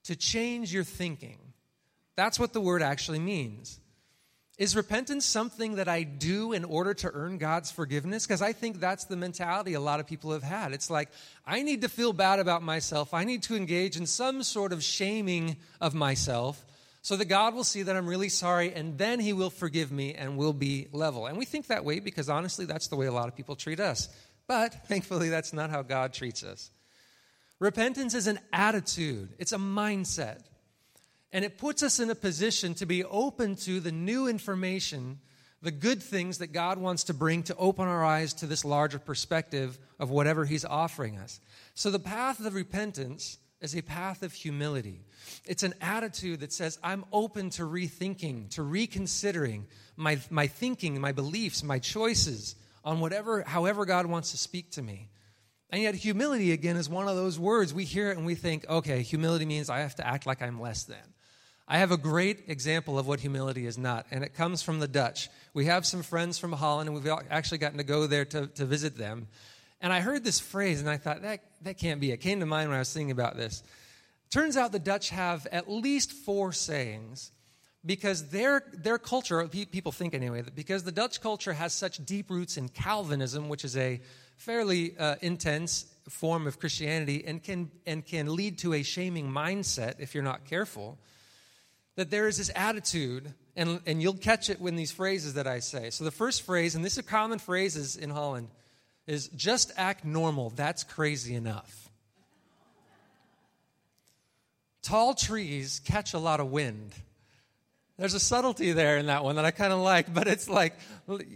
to 0.05 0.15
change 0.15 0.73
your 0.73 0.83
thinking. 0.83 1.37
That's 2.15 2.39
what 2.39 2.53
the 2.53 2.61
word 2.61 2.81
actually 2.81 3.19
means. 3.19 3.79
Is 4.57 4.75
repentance 4.75 5.23
something 5.23 5.75
that 5.75 5.87
I 5.87 6.01
do 6.01 6.51
in 6.51 6.63
order 6.65 6.95
to 6.95 7.11
earn 7.13 7.37
God's 7.37 7.69
forgiveness? 7.69 8.25
Because 8.25 8.41
I 8.41 8.53
think 8.53 8.79
that's 8.79 9.05
the 9.05 9.15
mentality 9.15 9.73
a 9.73 9.79
lot 9.79 9.99
of 9.99 10.07
people 10.07 10.31
have 10.31 10.41
had. 10.41 10.73
It's 10.73 10.89
like, 10.89 11.09
I 11.45 11.61
need 11.61 11.81
to 11.81 11.89
feel 11.89 12.11
bad 12.11 12.39
about 12.39 12.63
myself. 12.63 13.13
I 13.13 13.23
need 13.23 13.43
to 13.43 13.55
engage 13.55 13.97
in 13.97 14.07
some 14.07 14.41
sort 14.41 14.73
of 14.73 14.83
shaming 14.83 15.57
of 15.79 15.93
myself 15.93 16.65
so 17.03 17.15
that 17.17 17.25
God 17.25 17.53
will 17.53 17.63
see 17.63 17.83
that 17.83 17.95
I'm 17.95 18.07
really 18.07 18.29
sorry 18.29 18.73
and 18.73 18.97
then 18.97 19.19
He 19.19 19.31
will 19.31 19.51
forgive 19.51 19.91
me 19.91 20.15
and 20.15 20.37
we'll 20.37 20.53
be 20.53 20.87
level. 20.91 21.27
And 21.27 21.37
we 21.37 21.45
think 21.45 21.67
that 21.67 21.85
way 21.85 21.99
because 21.99 22.27
honestly, 22.27 22.65
that's 22.65 22.87
the 22.87 22.95
way 22.95 23.05
a 23.05 23.13
lot 23.13 23.27
of 23.27 23.35
people 23.35 23.55
treat 23.55 23.79
us. 23.79 24.09
But 24.47 24.87
thankfully, 24.87 25.29
that's 25.29 25.53
not 25.53 25.69
how 25.69 25.83
God 25.83 26.13
treats 26.13 26.43
us. 26.43 26.71
Repentance 27.59 28.15
is 28.15 28.25
an 28.25 28.39
attitude, 28.51 29.29
it's 29.37 29.51
a 29.51 29.57
mindset. 29.57 30.41
And 31.31 31.43
it 31.43 31.57
puts 31.57 31.83
us 31.83 31.99
in 31.99 32.09
a 32.09 32.15
position 32.15 32.73
to 32.75 32.85
be 32.85 33.03
open 33.03 33.55
to 33.57 33.79
the 33.79 33.91
new 33.91 34.27
information, 34.27 35.19
the 35.61 35.71
good 35.71 36.01
things 36.01 36.37
that 36.37 36.53
God 36.53 36.77
wants 36.77 37.05
to 37.05 37.13
bring 37.13 37.43
to 37.43 37.55
open 37.57 37.87
our 37.87 38.03
eyes 38.05 38.33
to 38.35 38.47
this 38.47 38.63
larger 38.63 38.99
perspective 38.99 39.77
of 39.99 40.09
whatever 40.09 40.45
He's 40.45 40.65
offering 40.65 41.17
us. 41.17 41.39
So, 41.73 41.91
the 41.91 41.99
path 41.99 42.39
of 42.39 42.55
repentance 42.55 43.39
is 43.59 43.75
a 43.75 43.81
path 43.81 44.23
of 44.23 44.33
humility. 44.33 45.01
It's 45.45 45.63
an 45.63 45.73
attitude 45.81 46.41
that 46.41 46.53
says, 46.53 46.77
I'm 46.83 47.05
open 47.11 47.49
to 47.51 47.63
rethinking, 47.63 48.51
to 48.51 48.63
reconsidering 48.63 49.65
my, 49.95 50.19
my 50.29 50.47
thinking, 50.47 51.01
my 51.01 51.11
beliefs, 51.11 51.63
my 51.63 51.79
choices 51.79 52.55
on 52.83 52.99
whatever, 52.99 53.41
however 53.41 53.85
God 53.85 54.05
wants 54.05 54.31
to 54.31 54.37
speak 54.37 54.71
to 54.71 54.81
me. 54.81 55.09
And 55.69 55.81
yet, 55.81 55.95
humility, 55.95 56.53
again, 56.53 56.77
is 56.77 56.87
one 56.87 57.09
of 57.09 57.15
those 57.15 57.37
words. 57.37 57.73
We 57.73 57.83
hear 57.83 58.11
it 58.11 58.17
and 58.17 58.25
we 58.25 58.35
think, 58.35 58.65
okay, 58.69 59.01
humility 59.01 59.45
means 59.45 59.69
I 59.69 59.79
have 59.79 59.95
to 59.95 60.07
act 60.07 60.25
like 60.25 60.41
I'm 60.41 60.61
less 60.61 60.85
than. 60.85 60.97
I 61.67 61.79
have 61.79 61.91
a 61.91 61.97
great 61.97 62.45
example 62.47 62.97
of 62.97 63.07
what 63.07 63.19
humility 63.19 63.65
is 63.65 63.77
not, 63.77 64.05
and 64.09 64.23
it 64.23 64.33
comes 64.33 64.61
from 64.61 64.79
the 64.79 64.87
Dutch. 64.87 65.29
We 65.53 65.65
have 65.65 65.85
some 65.85 66.01
friends 66.01 66.39
from 66.39 66.53
Holland, 66.53 66.87
and 66.87 66.95
we've 66.95 67.13
actually 67.29 67.57
gotten 67.57 67.77
to 67.77 67.83
go 67.83 68.07
there 68.07 68.23
to, 68.23 68.47
to 68.47 68.65
visit 68.65 68.97
them. 68.97 69.27
And 69.81 69.91
I 69.91 69.99
heard 69.99 70.23
this 70.23 70.39
phrase, 70.39 70.79
and 70.79 70.89
I 70.89 70.95
thought, 70.95 71.23
that, 71.23 71.41
that 71.63 71.77
can't 71.77 71.99
be. 71.99 72.11
It 72.11 72.17
came 72.17 72.39
to 72.39 72.45
mind 72.45 72.69
when 72.69 72.77
I 72.77 72.79
was 72.79 72.93
thinking 72.93 73.11
about 73.11 73.35
this. 73.35 73.63
Turns 74.29 74.55
out 74.55 74.71
the 74.71 74.79
Dutch 74.79 75.09
have 75.09 75.45
at 75.51 75.69
least 75.69 76.13
four 76.13 76.53
sayings 76.53 77.31
because 77.85 78.29
their, 78.29 78.63
their 78.73 78.97
culture, 78.97 79.45
people 79.47 79.91
think 79.91 80.13
anyway, 80.13 80.41
that 80.41 80.55
because 80.55 80.83
the 80.83 80.91
Dutch 80.91 81.21
culture 81.21 81.53
has 81.53 81.73
such 81.73 82.03
deep 82.05 82.29
roots 82.29 82.55
in 82.55 82.69
Calvinism, 82.69 83.49
which 83.49 83.65
is 83.65 83.75
a 83.75 83.99
fairly 84.37 84.97
uh, 84.97 85.15
intense 85.21 85.85
form 86.07 86.47
of 86.47 86.59
Christianity 86.59 87.25
and 87.25 87.43
can, 87.43 87.71
and 87.85 88.05
can 88.05 88.33
lead 88.33 88.57
to 88.59 88.73
a 88.73 88.83
shaming 88.83 89.29
mindset 89.29 89.95
if 89.99 90.15
you're 90.15 90.23
not 90.23 90.45
careful 90.45 90.97
that 91.97 92.11
there 92.11 92.27
is 92.27 92.37
this 92.37 92.51
attitude, 92.55 93.33
and, 93.55 93.81
and 93.87 94.01
you'll 94.01 94.13
catch 94.13 94.49
it 94.51 94.61
when 94.61 94.75
these 94.75 94.91
phrases 94.91 95.33
that 95.33 95.47
I 95.47 95.59
say. 95.59 95.89
So 95.89 96.03
the 96.03 96.11
first 96.11 96.43
phrase, 96.43 96.75
and 96.75 96.85
these 96.85 96.97
are 96.97 97.03
common 97.03 97.39
phrases 97.39 97.97
in 97.97 98.11
Holland, 98.11 98.49
is 99.07 99.29
just 99.29 99.71
act 99.75 100.05
normal. 100.05 100.51
That's 100.51 100.83
crazy 100.83 101.33
enough. 101.33 101.89
Tall 104.83 105.15
trees 105.15 105.81
catch 105.83 106.13
a 106.13 106.19
lot 106.19 106.39
of 106.39 106.51
wind. 106.51 106.93
There's 107.97 108.13
a 108.13 108.19
subtlety 108.19 108.73
there 108.73 108.99
in 108.99 109.07
that 109.07 109.23
one 109.23 109.37
that 109.37 109.45
I 109.45 109.49
kind 109.49 109.73
of 109.73 109.79
like, 109.79 110.13
but 110.13 110.27
it's 110.27 110.47
like, 110.47 110.75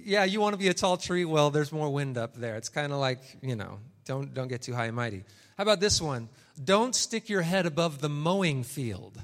yeah, 0.05 0.25
you 0.25 0.39
want 0.39 0.53
to 0.53 0.59
be 0.59 0.67
a 0.67 0.75
tall 0.75 0.95
tree? 0.95 1.25
Well, 1.25 1.49
there's 1.49 1.71
more 1.71 1.89
wind 1.89 2.19
up 2.19 2.35
there. 2.35 2.55
It's 2.55 2.69
kind 2.69 2.93
of 2.93 2.99
like, 2.99 3.19
you 3.41 3.55
know, 3.55 3.79
don't, 4.05 4.31
don't 4.31 4.47
get 4.47 4.61
too 4.61 4.75
high 4.75 4.85
and 4.85 4.95
mighty. 4.95 5.23
How 5.57 5.63
about 5.63 5.79
this 5.79 5.99
one? 5.99 6.29
Don't 6.63 6.93
stick 6.93 7.29
your 7.29 7.41
head 7.41 7.65
above 7.65 7.99
the 7.99 8.09
mowing 8.09 8.63
field. 8.63 9.19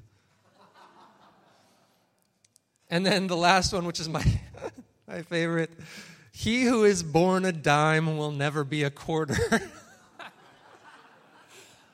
And 2.90 3.06
then 3.06 3.28
the 3.28 3.38
last 3.38 3.74
one, 3.74 3.86
which 3.86 4.00
is 4.00 4.08
my, 4.08 4.24
my 5.08 5.22
favorite 5.24 5.72
He 6.32 6.64
who 6.64 6.84
is 6.84 7.04
born 7.04 7.46
a 7.46 7.52
dime 7.52 8.18
will 8.18 8.32
never 8.32 8.64
be 8.64 8.84
a 8.84 8.90
quarter. 8.90 9.38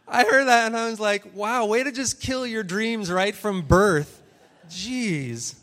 I 0.08 0.26
heard 0.26 0.46
that 0.46 0.68
and 0.68 0.78
I 0.78 0.90
was 0.90 1.00
like, 1.00 1.34
wow, 1.34 1.66
way 1.66 1.84
to 1.84 1.92
just 1.92 2.22
kill 2.22 2.46
your 2.46 2.64
dreams 2.64 3.12
right 3.12 3.34
from 3.34 3.62
birth. 3.62 4.22
Jeez. 4.70 5.56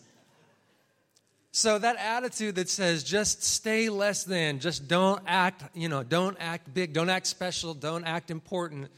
So 1.52 1.78
that 1.78 1.96
attitude 1.96 2.54
that 2.56 2.68
says 2.68 3.04
just 3.04 3.44
stay 3.44 3.88
less 3.88 4.24
than, 4.24 4.60
just 4.60 4.88
don't 4.88 5.22
act, 5.26 5.64
you 5.74 5.88
know, 5.88 6.02
don't 6.02 6.36
act 6.40 6.72
big, 6.72 6.92
don't 6.92 7.10
act 7.10 7.26
special, 7.26 7.74
don't 7.74 8.04
act 8.04 8.30
important, 8.30 8.88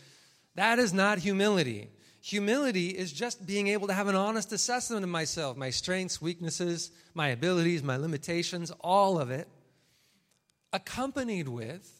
that 0.54 0.78
is 0.78 0.92
not 0.92 1.18
humility. 1.18 1.88
Humility 2.24 2.90
is 2.90 3.12
just 3.12 3.44
being 3.44 3.66
able 3.66 3.88
to 3.88 3.92
have 3.92 4.06
an 4.06 4.14
honest 4.14 4.52
assessment 4.52 5.02
of 5.02 5.10
myself, 5.10 5.56
my 5.56 5.70
strengths, 5.70 6.22
weaknesses, 6.22 6.92
my 7.14 7.28
abilities, 7.28 7.82
my 7.82 7.96
limitations, 7.96 8.70
all 8.80 9.18
of 9.18 9.32
it, 9.32 9.48
accompanied 10.72 11.48
with 11.48 11.90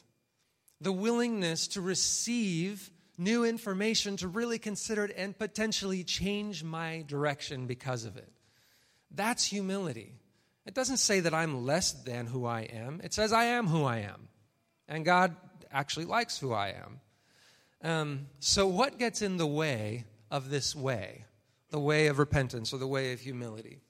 the 0.80 0.92
willingness 0.92 1.66
to 1.68 1.80
receive 1.80 2.88
new 3.18 3.44
information, 3.44 4.16
to 4.16 4.28
really 4.28 4.60
consider 4.60 5.06
it, 5.06 5.14
and 5.16 5.36
potentially 5.36 6.04
change 6.04 6.62
my 6.62 7.04
direction 7.08 7.66
because 7.66 8.04
of 8.04 8.16
it. 8.16 8.32
That's 9.10 9.44
humility. 9.44 10.14
It 10.64 10.74
doesn't 10.74 10.98
say 10.98 11.18
that 11.18 11.34
I'm 11.34 11.66
less 11.66 11.90
than 11.90 12.26
who 12.26 12.46
I 12.46 12.60
am, 12.60 13.00
it 13.02 13.12
says 13.12 13.32
I 13.32 13.46
am 13.46 13.66
who 13.66 13.82
I 13.82 13.98
am. 13.98 14.28
And 14.86 15.04
God 15.04 15.34
actually 15.72 16.04
likes 16.04 16.38
who 16.38 16.52
I 16.52 16.68
am. 16.68 17.00
Um, 17.82 18.26
so, 18.38 18.68
what 18.68 19.00
gets 19.00 19.20
in 19.22 19.36
the 19.36 19.46
way 19.46 20.04
of 20.32 20.48
this 20.48 20.74
way, 20.74 21.26
the 21.70 21.78
way 21.78 22.06
of 22.06 22.18
repentance 22.18 22.72
or 22.72 22.78
the 22.78 22.86
way 22.86 23.12
of 23.12 23.20
humility. 23.20 23.82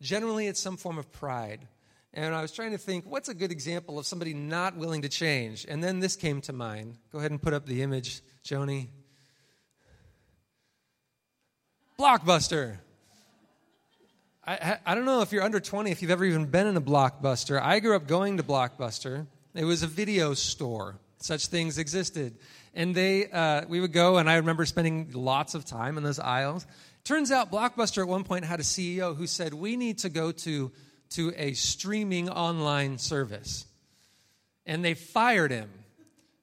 Generally, 0.00 0.48
it's 0.48 0.58
some 0.58 0.78
form 0.78 0.98
of 0.98 1.12
pride. 1.12 1.68
And 2.14 2.34
I 2.34 2.40
was 2.40 2.52
trying 2.52 2.72
to 2.72 2.78
think, 2.78 3.04
what's 3.06 3.28
a 3.28 3.34
good 3.34 3.52
example 3.52 3.98
of 3.98 4.06
somebody 4.06 4.34
not 4.34 4.76
willing 4.76 5.02
to 5.02 5.08
change? 5.08 5.66
And 5.68 5.84
then 5.84 6.00
this 6.00 6.16
came 6.16 6.40
to 6.42 6.52
mind. 6.52 6.96
Go 7.12 7.18
ahead 7.18 7.30
and 7.30 7.40
put 7.40 7.52
up 7.52 7.66
the 7.66 7.82
image, 7.82 8.22
Joni. 8.44 8.88
Blockbuster. 11.98 12.78
I, 14.44 14.78
I 14.84 14.94
don't 14.94 15.04
know 15.04 15.20
if 15.20 15.32
you're 15.32 15.44
under 15.44 15.60
20, 15.60 15.90
if 15.90 16.02
you've 16.02 16.10
ever 16.10 16.24
even 16.24 16.46
been 16.46 16.66
in 16.66 16.76
a 16.76 16.80
Blockbuster. 16.80 17.60
I 17.62 17.78
grew 17.78 17.94
up 17.94 18.08
going 18.08 18.38
to 18.38 18.42
Blockbuster. 18.42 19.26
It 19.54 19.64
was 19.64 19.82
a 19.82 19.86
video 19.86 20.34
store. 20.34 20.96
Such 21.18 21.46
things 21.46 21.78
existed. 21.78 22.38
And 22.74 22.94
they, 22.94 23.30
uh, 23.30 23.66
we 23.68 23.80
would 23.80 23.92
go, 23.92 24.16
and 24.16 24.30
I 24.30 24.36
remember 24.36 24.64
spending 24.64 25.10
lots 25.12 25.54
of 25.54 25.64
time 25.64 25.98
in 25.98 26.04
those 26.04 26.18
aisles. 26.18 26.66
Turns 27.04 27.30
out 27.30 27.50
Blockbuster 27.50 28.02
at 28.02 28.08
one 28.08 28.24
point 28.24 28.44
had 28.44 28.60
a 28.60 28.64
CEO 28.64 29.16
who 29.16 29.26
said, 29.26 29.52
We 29.52 29.76
need 29.76 29.98
to 29.98 30.08
go 30.08 30.32
to, 30.32 30.70
to 31.10 31.32
a 31.36 31.52
streaming 31.52 32.30
online 32.30 32.98
service. 32.98 33.66
And 34.64 34.84
they 34.84 34.94
fired 34.94 35.50
him. 35.50 35.68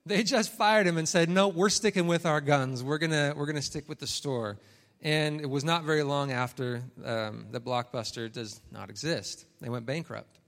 They 0.06 0.24
just 0.24 0.52
fired 0.52 0.86
him 0.86 0.98
and 0.98 1.08
said, 1.08 1.30
No, 1.30 1.48
we're 1.48 1.70
sticking 1.70 2.08
with 2.08 2.26
our 2.26 2.42
guns. 2.42 2.84
We're 2.84 2.98
going 2.98 3.12
we're 3.36 3.52
to 3.52 3.62
stick 3.62 3.88
with 3.88 4.00
the 4.00 4.08
store. 4.08 4.60
And 5.02 5.40
it 5.40 5.50
was 5.50 5.64
not 5.64 5.84
very 5.84 6.04
long 6.04 6.32
after 6.32 6.84
um, 7.06 7.48
the 7.52 7.62
Blockbuster 7.62 8.32
does 8.32 8.60
not 8.72 8.90
exist. 8.90 9.46
They 9.62 9.70
went 9.70 9.86
bankrupt. 9.86 10.40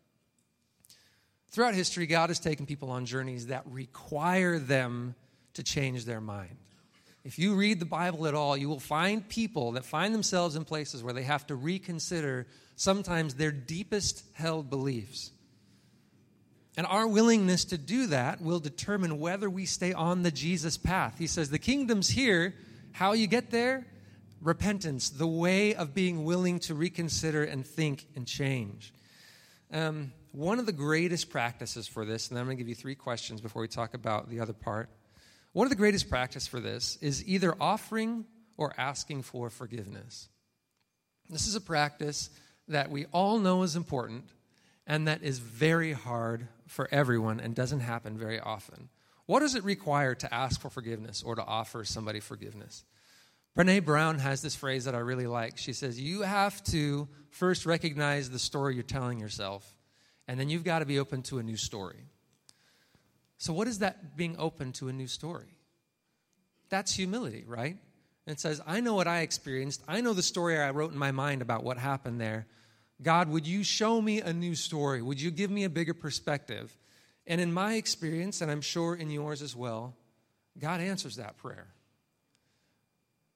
Throughout 1.52 1.74
history, 1.74 2.06
God 2.06 2.30
has 2.30 2.40
taken 2.40 2.66
people 2.66 2.92
on 2.92 3.06
journeys 3.06 3.48
that 3.48 3.64
require 3.66 4.60
them 4.60 5.16
to 5.54 5.64
change 5.64 6.06
their 6.06 6.22
mind. 6.22 6.58
If 7.24 7.38
you 7.38 7.56
read 7.56 7.80
the 7.80 7.86
Bible 7.86 8.26
at 8.26 8.34
all, 8.34 8.58
you 8.58 8.68
will 8.68 8.80
find 8.80 9.28
people 9.28 9.74
that 9.74 9.86
find 9.86 10.14
themselves 10.14 10.56
in 10.56 10.66
places 10.66 11.04
where 11.04 11.14
they 11.14 11.24
have 11.24 11.46
to 11.48 11.56
reconsider 11.56 12.48
sometimes 12.76 13.36
their 13.36 13.52
deepest 13.52 14.24
held 14.34 14.70
beliefs. 14.70 15.32
And 16.78 16.88
our 16.88 17.06
willingness 17.06 17.66
to 17.66 17.78
do 17.78 18.08
that 18.08 18.42
will 18.42 18.60
determine 18.60 19.20
whether 19.20 19.50
we 19.50 19.66
stay 19.66 19.94
on 19.94 20.24
the 20.24 20.32
Jesus 20.32 20.78
path. 20.78 21.16
He 21.20 21.28
says, 21.28 21.50
The 21.50 21.60
kingdom's 21.60 22.10
here. 22.10 22.56
How 22.94 23.14
you 23.14 23.28
get 23.28 23.52
there? 23.52 23.86
repentance, 24.42 25.10
the 25.10 25.28
way 25.28 25.76
of 25.76 25.94
being 25.94 26.24
willing 26.26 26.60
to 26.60 26.74
reconsider 26.74 27.44
and 27.44 27.66
think 27.66 28.08
and 28.16 28.28
change. 28.28 28.94
Um, 29.72 30.12
one 30.32 30.60
of 30.60 30.66
the 30.66 30.72
greatest 30.72 31.30
practices 31.30 31.88
for 31.88 32.06
this, 32.06 32.30
and 32.30 32.40
I'm 32.40 32.46
going 32.46 32.58
to 32.58 32.64
give 32.64 32.70
you 32.70 32.76
three 32.76 32.96
questions 32.96 33.40
before 33.40 33.62
we 33.62 33.68
talk 33.68 33.94
about 33.94 34.30
the 34.30 34.40
other 34.40 34.54
part. 34.54 34.90
One 35.54 35.66
of 35.66 35.70
the 35.70 35.76
greatest 35.76 36.10
practice 36.10 36.48
for 36.48 36.60
this 36.60 36.98
is 37.02 37.28
either 37.28 37.56
offering 37.60 38.26
or 38.58 38.74
asking 38.78 39.24
for 39.24 39.50
forgiveness. 39.50 40.30
This 41.30 41.48
is 41.48 41.56
a 41.56 41.62
practice 41.62 42.30
that 42.68 42.90
we 42.90 43.06
all 43.12 43.40
know 43.40 43.64
is 43.64 43.76
important 43.76 44.26
and 44.88 45.08
that 45.08 45.24
is 45.24 45.40
very 45.40 45.94
hard 45.94 46.48
for 46.68 46.88
everyone 46.92 47.40
and 47.40 47.54
doesn't 47.54 47.82
happen 47.82 48.18
very 48.18 48.40
often. 48.40 48.90
What 49.26 49.40
does 49.40 49.56
it 49.56 49.64
require 49.64 50.16
to 50.16 50.34
ask 50.34 50.60
for 50.60 50.70
forgiveness 50.70 51.24
or 51.24 51.36
to 51.36 51.44
offer 51.44 51.84
somebody 51.84 52.20
forgiveness? 52.20 52.84
Brene 53.58 53.84
Brown 53.84 54.20
has 54.20 54.42
this 54.42 54.56
phrase 54.56 54.86
that 54.86 54.96
I 54.96 55.00
really 55.00 55.28
like. 55.28 55.58
She 55.58 55.74
says, 55.74 56.00
You 56.00 56.22
have 56.22 56.64
to 56.66 57.08
first 57.30 57.66
recognize 57.66 58.30
the 58.30 58.40
story 58.40 58.76
you're 58.76 58.84
telling 58.84 59.20
yourself, 59.20 59.76
and 60.28 60.40
then 60.40 60.50
you've 60.50 60.64
got 60.64 60.80
to 60.80 60.86
be 60.86 61.00
open 61.00 61.22
to 61.24 61.40
a 61.40 61.44
new 61.44 61.58
story. 61.58 62.06
So, 63.42 63.54
what 63.54 63.68
is 63.68 63.80
that 63.80 64.16
being 64.16 64.36
open 64.38 64.72
to 64.74 64.88
a 64.88 64.94
new 64.94 65.08
story? 65.08 65.58
That's 66.70 66.94
humility, 66.94 67.44
right? 67.48 67.76
And 68.28 68.34
it 68.36 68.40
says, 68.40 68.62
I 68.68 68.82
know 68.82 68.94
what 68.94 69.08
I 69.08 69.22
experienced. 69.22 69.82
I 69.88 70.02
know 70.02 70.14
the 70.14 70.22
story 70.22 70.60
I 70.60 70.70
wrote 70.70 70.92
in 70.92 70.98
my 71.00 71.12
mind 71.12 71.42
about 71.42 71.64
what 71.64 71.80
happened 71.80 72.22
there. 72.22 72.46
God, 73.02 73.30
would 73.30 73.48
you 73.48 73.64
show 73.64 74.00
me 74.00 74.22
a 74.22 74.32
new 74.32 74.54
story? 74.54 75.02
Would 75.02 75.20
you 75.20 75.32
give 75.32 75.50
me 75.50 75.64
a 75.64 75.72
bigger 75.72 75.96
perspective? 75.96 76.78
And 77.26 77.42
in 77.42 77.52
my 77.52 77.78
experience, 77.78 78.42
and 78.42 78.52
I'm 78.52 78.62
sure 78.62 78.94
in 78.94 79.10
yours 79.10 79.42
as 79.42 79.56
well, 79.56 79.96
God 80.60 80.80
answers 80.80 81.16
that 81.16 81.38
prayer. 81.38 81.66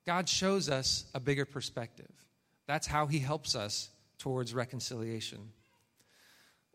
God 0.06 0.30
shows 0.30 0.70
us 0.70 1.06
a 1.16 1.20
bigger 1.20 1.46
perspective. 1.46 2.12
That's 2.68 2.86
how 2.86 3.08
He 3.08 3.18
helps 3.18 3.56
us 3.56 3.90
towards 4.20 4.54
reconciliation. 4.54 5.50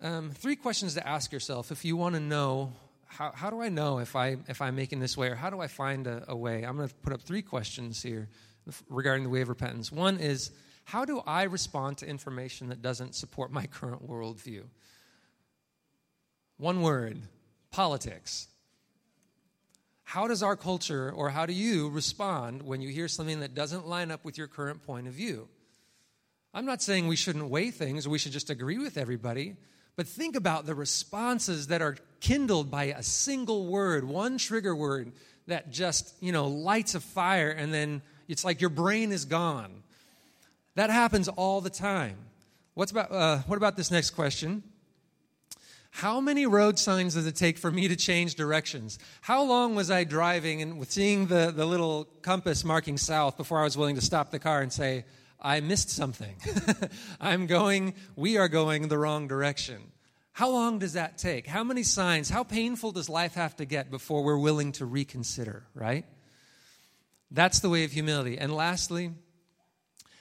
Um, 0.03 0.33
three 0.33 0.57
questions 0.57 0.95
to 0.95 1.07
ask 1.07 1.31
yourself 1.31 1.71
if 1.71 1.85
you 1.85 1.97
want 1.97 2.17
to 2.17 2.21
know 2.21 2.73
how, 3.11 3.33
how 3.35 3.51
do 3.51 3.61
I 3.61 3.69
know 3.69 3.99
if, 3.99 4.15
I, 4.15 4.37
if 4.49 4.63
I'm 4.63 4.77
making 4.77 5.01
this 5.01 5.17
way 5.17 5.29
or 5.29 5.35
how 5.35 5.51
do 5.51 5.61
I 5.61 5.67
find 5.67 6.07
a, 6.07 6.25
a 6.29 6.37
way? 6.37 6.63
I'm 6.63 6.77
going 6.77 6.89
to 6.89 6.95
put 6.95 7.13
up 7.13 7.21
three 7.21 7.43
questions 7.43 8.03
here 8.03 8.29
regarding 8.89 9.25
the 9.25 9.31
way 9.31 9.41
of 9.41 9.49
repentance. 9.49 9.91
One 9.91 10.19
is 10.19 10.53
how 10.85 11.05
do 11.05 11.21
I 11.27 11.43
respond 11.43 11.99
to 11.99 12.07
information 12.07 12.69
that 12.69 12.83
doesn't 12.83 13.17
support 13.17 13.53
my 13.53 13.67
current 13.67 14.09
worldview? 14.09 14.63
One 16.57 16.83
word 16.83 17.19
politics. 17.73 18.47
How 20.05 20.29
does 20.29 20.43
our 20.43 20.57
culture 20.57 21.11
or 21.11 21.31
how 21.31 21.47
do 21.47 21.53
you 21.53 21.89
respond 21.89 22.63
when 22.63 22.81
you 22.81 22.91
hear 22.91 23.09
something 23.09 23.41
that 23.41 23.55
doesn't 23.55 23.89
line 23.89 24.11
up 24.11 24.25
with 24.25 24.39
your 24.39 24.47
current 24.47 24.83
point 24.83 25.09
of 25.09 25.15
view? 25.15 25.49
I'm 26.55 26.67
not 26.67 26.81
saying 26.81 27.09
we 27.09 27.17
shouldn't 27.17 27.49
weigh 27.49 27.71
things 27.71 28.07
or 28.07 28.11
we 28.11 28.19
should 28.19 28.33
just 28.33 28.51
agree 28.51 28.79
with 28.79 28.97
everybody, 28.97 29.57
but 30.01 30.09
think 30.09 30.35
about 30.35 30.65
the 30.65 30.75
responses 30.75 31.67
that 31.67 31.83
are 31.83 31.95
kindled 32.21 32.71
by 32.71 32.85
a 32.85 33.03
single 33.03 33.67
word, 33.67 34.03
one 34.03 34.39
trigger 34.39 34.75
word 34.75 35.13
that 35.47 35.71
just, 35.71 36.15
you 36.23 36.33
know, 36.33 36.47
lights 36.47 36.95
a 36.95 37.01
fire 37.01 37.51
and 37.51 37.71
then 37.75 38.01
it's 38.27 38.43
like 38.43 38.63
your 38.63 38.71
brain 38.71 39.13
is 39.13 39.27
gone. 39.27 39.83
That 40.75 40.89
happens 40.89 41.29
all 41.29 41.61
the 41.61 41.69
time. 41.69 42.17
What's 42.73 42.91
about, 42.91 43.13
uh, 43.13 43.39
what 43.41 43.59
about 43.59 43.77
this 43.77 43.91
next 43.91 44.13
question? 44.13 44.63
How 45.91 46.19
many 46.19 46.47
road 46.47 46.79
signs 46.79 47.13
does 47.13 47.27
it 47.27 47.37
take 47.37 47.59
for 47.59 47.71
me 47.71 47.87
to 47.87 47.95
change 47.95 48.37
directions? 48.37 48.99
How 49.21 49.43
long 49.43 49.75
was 49.75 49.91
I 49.91 50.05
driving 50.05 50.63
and 50.63 50.89
seeing 50.89 51.27
the, 51.27 51.53
the 51.55 51.67
little 51.67 52.07
compass 52.23 52.65
marking 52.65 52.97
south 52.97 53.37
before 53.37 53.61
I 53.61 53.65
was 53.65 53.77
willing 53.77 53.97
to 53.97 54.01
stop 54.01 54.31
the 54.31 54.39
car 54.39 54.63
and 54.63 54.73
say, 54.73 55.05
I 55.43 55.61
missed 55.61 55.91
something? 55.91 56.37
I'm 57.21 57.47
going, 57.47 57.95
we 58.17 58.37
are 58.37 58.49
going 58.49 58.89
the 58.89 58.99
wrong 58.99 59.27
direction. 59.27 59.90
How 60.33 60.51
long 60.51 60.79
does 60.79 60.95
that 60.95 61.19
take? 61.19 61.47
How 61.47 61.65
many 61.65 61.83
signs? 61.83 62.31
How 62.31 62.45
painful 62.45 62.93
does 62.93 63.09
life 63.09 63.35
have 63.35 63.57
to 63.57 63.65
get 63.65 63.91
before 63.91 64.23
we're 64.23 64.39
willing 64.39 64.73
to 64.73 64.87
reconsider, 64.87 65.65
right? 65.75 66.05
That's 67.31 67.61
the 67.61 67.69
way 67.69 67.85
of 67.85 67.93
humility. 67.93 68.39
And 68.39 68.55
lastly, 68.55 69.13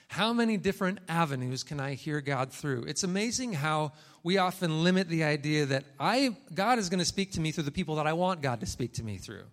how 0.08 0.32
many 0.32 0.56
different 0.56 0.98
avenues 1.08 1.62
can 1.62 1.78
I 1.78 1.94
hear 1.94 2.20
God 2.20 2.52
through? 2.52 2.84
It's 2.88 3.04
amazing 3.04 3.52
how 3.52 3.92
we 4.22 4.38
often 4.38 4.82
limit 4.82 5.08
the 5.08 5.24
idea 5.24 5.66
that 5.66 5.84
I 5.98 6.36
God 6.52 6.78
is 6.78 6.88
going 6.88 6.98
to 6.98 7.04
speak 7.04 7.32
to 7.32 7.40
me 7.40 7.52
through 7.52 7.64
the 7.64 7.70
people 7.70 7.94
that 7.96 8.06
I 8.06 8.12
want 8.12 8.42
God 8.42 8.60
to 8.60 8.66
speak 8.66 8.94
to 8.94 9.04
me 9.04 9.18
through. 9.18 9.44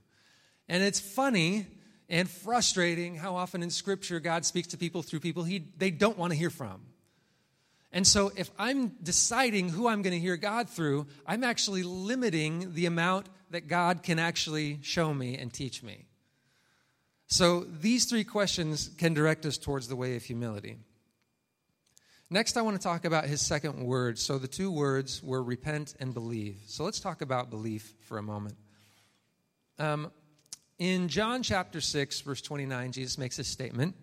And 0.68 0.84
it's 0.84 1.00
funny 1.00 1.68
and 2.10 2.30
frustrating 2.30 3.16
how 3.16 3.36
often 3.36 3.62
in 3.62 3.70
scripture 3.70 4.20
God 4.20 4.46
speaks 4.46 4.70
to 4.70 4.78
people 4.78 5.04
through 5.04 5.20
people 5.20 5.44
he 5.44 5.72
they 5.78 5.92
don't 5.92 6.18
want 6.18 6.34
to 6.34 6.38
hear 6.38 6.50
from. 6.50 6.82
And 7.92 8.06
so 8.06 8.32
if 8.36 8.52
I'm 8.60 8.90
deciding 9.02 9.70
who 9.70 9.88
I'm 9.88 10.02
going 10.02 10.14
to 10.14 10.20
hear 10.20 10.38
God 10.38 10.70
through, 10.70 11.08
I'm 11.26 11.44
actually 11.44 11.84
limiting 11.84 12.74
the 12.74 12.86
amount 12.86 13.28
that 13.52 13.68
God 13.68 14.04
can 14.04 14.20
actually 14.20 14.80
show 14.82 15.14
me 15.14 15.38
and 15.38 15.52
teach 15.54 15.82
me. 15.82 16.06
So 17.28 17.62
these 17.62 18.06
three 18.06 18.24
questions 18.24 18.90
can 18.98 19.14
direct 19.14 19.46
us 19.46 19.58
towards 19.58 19.88
the 19.88 19.96
way 19.96 20.16
of 20.16 20.24
humility. 20.24 20.78
Next, 22.30 22.58
I 22.58 22.62
want 22.62 22.76
to 22.76 22.84
talk 22.84 23.06
about 23.06 23.26
his 23.26 23.40
second 23.40 23.86
word. 23.86 24.20
So 24.20 24.38
the 24.38 24.50
two 24.50 24.70
words 24.70 25.24
were 25.24 25.42
repent 25.42 25.96
and 26.00 26.14
believe. 26.14 26.58
So 26.68 26.84
let's 26.84 27.00
talk 27.00 27.22
about 27.22 27.50
belief 27.50 27.94
for 28.02 28.18
a 28.18 28.24
moment. 28.24 28.56
Um, 29.80 30.12
in 30.78 31.08
John 31.08 31.42
chapter 31.42 31.80
6, 31.80 32.22
verse 32.22 32.42
29, 32.42 32.92
Jesus 32.92 33.18
makes 33.18 33.40
a 33.40 33.44
statement. 33.44 33.96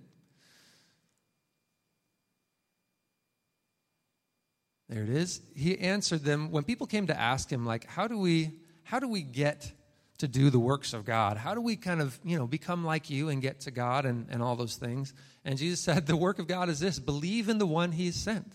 There 4.89 5.03
it 5.03 5.09
is. 5.09 5.41
He 5.55 5.79
answered 5.79 6.23
them 6.25 6.51
when 6.51 6.65
people 6.65 6.87
came 6.87 7.07
to 7.07 7.19
ask 7.19 7.51
him, 7.51 7.65
like, 7.65 7.87
how 7.87 8.07
do 8.07 8.19
we, 8.19 8.53
how 8.83 8.99
do 8.99 9.09
we 9.09 9.23
get 9.23 9.73
to 10.19 10.29
do 10.29 10.51
the 10.51 10.59
works 10.59 10.93
of 10.93 11.05
God? 11.05 11.37
How 11.37 11.55
do 11.55 11.61
we 11.61 11.77
kind 11.77 12.01
of, 12.01 12.19
you 12.23 12.39
know, 12.39 12.47
become 12.47 12.85
like 12.85 13.11
you 13.11 13.31
and 13.31 13.41
get 13.41 13.61
to 13.61 13.71
God 13.71 14.05
and, 14.05 14.27
and 14.31 14.43
all 14.43 14.57
those 14.57 14.77
things? 14.77 15.15
And 15.45 15.59
Jesus 15.59 15.81
said, 15.81 16.07
The 16.07 16.17
work 16.17 16.39
of 16.39 16.47
God 16.47 16.69
is 16.69 16.81
this 16.81 16.99
believe 16.99 17.49
in 17.49 17.59
the 17.59 17.67
one 17.67 17.93
he 17.93 18.07
has 18.07 18.17
sent. 18.17 18.53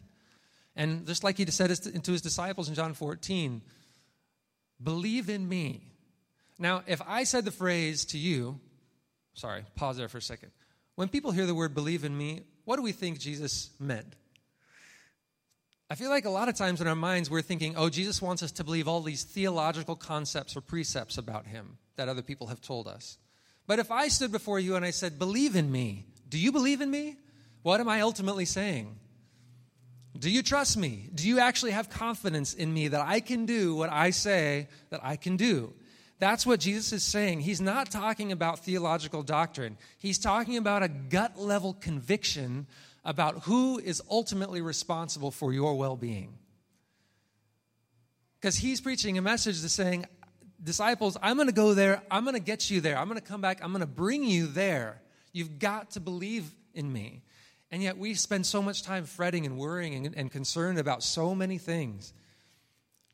And 0.76 1.06
just 1.06 1.24
like 1.24 1.38
he 1.38 1.46
said 1.48 1.72
to 1.76 2.12
his 2.12 2.22
disciples 2.22 2.70
in 2.70 2.76
John 2.76 2.94
14, 2.94 3.62
believe 4.82 5.30
in 5.30 5.48
me. 5.48 5.82
Now, 6.58 6.84
if 6.88 7.02
I 7.06 7.24
said 7.24 7.44
the 7.44 7.52
phrase 7.52 8.06
to 8.06 8.18
you, 8.18 8.60
sorry, 9.34 9.66
pause 9.76 9.98
there 9.98 10.08
for 10.08 10.20
a 10.20 10.22
second. 10.22 10.52
When 10.96 11.08
people 11.08 11.32
hear 11.32 11.46
the 11.46 11.56
word 11.56 11.74
believe 11.74 12.04
in 12.04 12.18
me, 12.18 12.42
what 12.66 12.76
do 12.76 12.82
we 12.82 12.92
think 12.92 13.20
Jesus 13.20 13.72
meant? 13.80 14.16
I 15.92 15.96
feel 15.96 16.12
like 16.12 16.26
a 16.26 16.30
lot 16.30 16.50
of 16.50 16.56
times 16.56 16.82
in 16.82 16.88
our 16.88 16.96
minds 16.96 17.32
we're 17.32 17.42
thinking, 17.42 17.76
oh, 17.76 17.90
Jesus 17.90 18.22
wants 18.22 18.44
us 18.44 18.52
to 18.54 18.64
believe 18.64 18.88
all 18.88 19.02
these 19.02 19.24
theological 19.24 19.96
concepts 19.96 20.56
or 20.56 20.62
precepts 20.62 21.18
about 21.18 21.48
him 21.48 21.78
that 21.96 22.08
other 22.08 22.22
people 22.22 22.48
have 22.48 22.62
told 22.62 22.88
us. 22.88 23.18
But 23.66 23.80
if 23.80 23.90
I 23.90 24.08
stood 24.08 24.32
before 24.32 24.60
you 24.60 24.76
and 24.76 24.86
I 24.86 24.92
said, 24.92 25.18
believe 25.18 25.56
in 25.56 25.72
me, 25.72 26.06
do 26.28 26.38
you 26.38 26.52
believe 26.52 26.82
in 26.82 26.92
me? 26.92 27.18
What 27.64 27.80
am 27.80 27.90
I 27.90 28.02
ultimately 28.02 28.46
saying? 28.46 28.98
Do 30.18 30.30
you 30.30 30.44
trust 30.44 30.78
me? 30.78 31.10
Do 31.14 31.28
you 31.28 31.40
actually 31.40 31.72
have 31.72 31.90
confidence 31.90 32.54
in 32.54 32.72
me 32.74 32.90
that 32.90 33.02
I 33.02 33.20
can 33.20 33.46
do 33.46 33.76
what 33.76 33.92
I 33.92 34.12
say 34.12 34.68
that 34.92 35.00
I 35.04 35.16
can 35.16 35.38
do? 35.38 35.74
That's 36.20 36.46
what 36.46 36.60
Jesus 36.60 36.92
is 36.92 37.04
saying. 37.04 37.40
He's 37.42 37.62
not 37.62 37.90
talking 37.90 38.32
about 38.32 38.60
theological 38.60 39.24
doctrine, 39.24 39.78
he's 39.98 40.20
talking 40.20 40.58
about 40.58 40.84
a 40.84 40.90
gut 40.90 41.40
level 41.40 41.74
conviction 41.74 42.68
about 43.04 43.44
who 43.44 43.80
is 43.80 44.02
ultimately 44.10 44.62
responsible 44.62 45.32
for 45.32 45.54
your 45.54 45.76
well 45.76 45.96
being. 45.96 46.38
Because 48.40 48.56
he's 48.56 48.80
preaching 48.80 49.18
a 49.18 49.22
message 49.22 49.62
that's 49.62 49.74
saying, 49.74 50.06
disciples, 50.64 51.18
I'm 51.22 51.36
going 51.36 51.48
to 51.48 51.54
go 51.54 51.74
there. 51.74 52.02
I'm 52.10 52.24
going 52.24 52.36
to 52.36 52.42
get 52.42 52.70
you 52.70 52.82
there. 52.82 52.98
I'm 52.98 53.08
going 53.08 53.20
to 53.20 53.26
come 53.26 53.42
back. 53.42 53.60
I'm 53.64 53.72
going 53.72 53.82
to 53.82 53.88
bring 53.88 54.24
you 54.24 54.48
there. 54.48 55.02
You've 55.34 55.60
got 55.60 55.92
to 55.92 56.00
believe 56.00 56.50
in 56.74 56.92
me. 56.92 57.24
And 57.72 57.84
yet 57.84 57.98
we 57.98 58.14
spend 58.16 58.46
so 58.46 58.62
much 58.62 58.84
time 58.84 59.06
fretting 59.06 59.46
and 59.46 59.58
worrying 59.58 60.06
and, 60.06 60.16
and 60.16 60.32
concerned 60.32 60.80
about 60.80 61.04
so 61.04 61.36
many 61.36 61.58
things. 61.58 62.14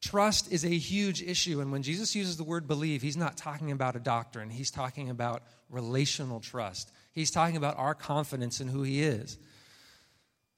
Trust 0.01 0.51
is 0.51 0.63
a 0.63 0.69
huge 0.69 1.21
issue. 1.21 1.59
And 1.61 1.71
when 1.71 1.81
Jesus 1.81 2.15
uses 2.15 2.37
the 2.37 2.43
word 2.43 2.67
believe, 2.67 3.01
he's 3.01 3.17
not 3.17 3.37
talking 3.37 3.71
about 3.71 3.95
a 3.95 3.99
doctrine, 3.99 4.49
he's 4.49 4.71
talking 4.71 5.09
about 5.09 5.43
relational 5.69 6.39
trust. 6.39 6.91
He's 7.11 7.31
talking 7.31 7.57
about 7.57 7.77
our 7.77 7.95
confidence 7.95 8.59
in 8.59 8.67
who 8.67 8.83
he 8.83 9.01
is. 9.01 9.37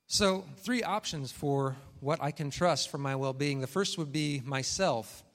So, 0.09 0.45
three 0.59 0.83
options 0.83 1.33
for 1.33 1.75
what 1.99 2.23
I 2.23 2.31
can 2.31 2.49
trust 2.49 2.89
for 2.89 2.97
my 2.97 3.17
well 3.17 3.33
being. 3.33 3.59
The 3.59 3.67
first 3.67 3.97
would 3.97 4.13
be 4.13 4.41
myself. 4.45 5.25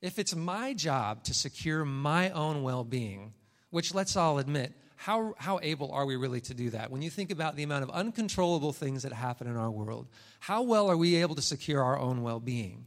If 0.00 0.20
it's 0.20 0.36
my 0.36 0.72
job 0.72 1.24
to 1.24 1.34
secure 1.34 1.84
my 1.84 2.30
own 2.30 2.62
well 2.62 2.84
being, 2.84 3.34
which 3.70 3.92
let's 3.92 4.14
all 4.14 4.38
admit, 4.38 4.72
how, 4.94 5.34
how 5.36 5.58
able 5.62 5.90
are 5.92 6.06
we 6.06 6.14
really 6.14 6.40
to 6.42 6.54
do 6.54 6.70
that? 6.70 6.92
When 6.92 7.02
you 7.02 7.10
think 7.10 7.32
about 7.32 7.56
the 7.56 7.64
amount 7.64 7.82
of 7.82 7.90
uncontrollable 7.90 8.72
things 8.72 9.02
that 9.02 9.12
happen 9.12 9.48
in 9.48 9.56
our 9.56 9.70
world, 9.70 10.06
how 10.38 10.62
well 10.62 10.88
are 10.88 10.96
we 10.96 11.16
able 11.16 11.34
to 11.34 11.42
secure 11.42 11.82
our 11.82 11.98
own 11.98 12.22
well 12.22 12.38
being? 12.38 12.86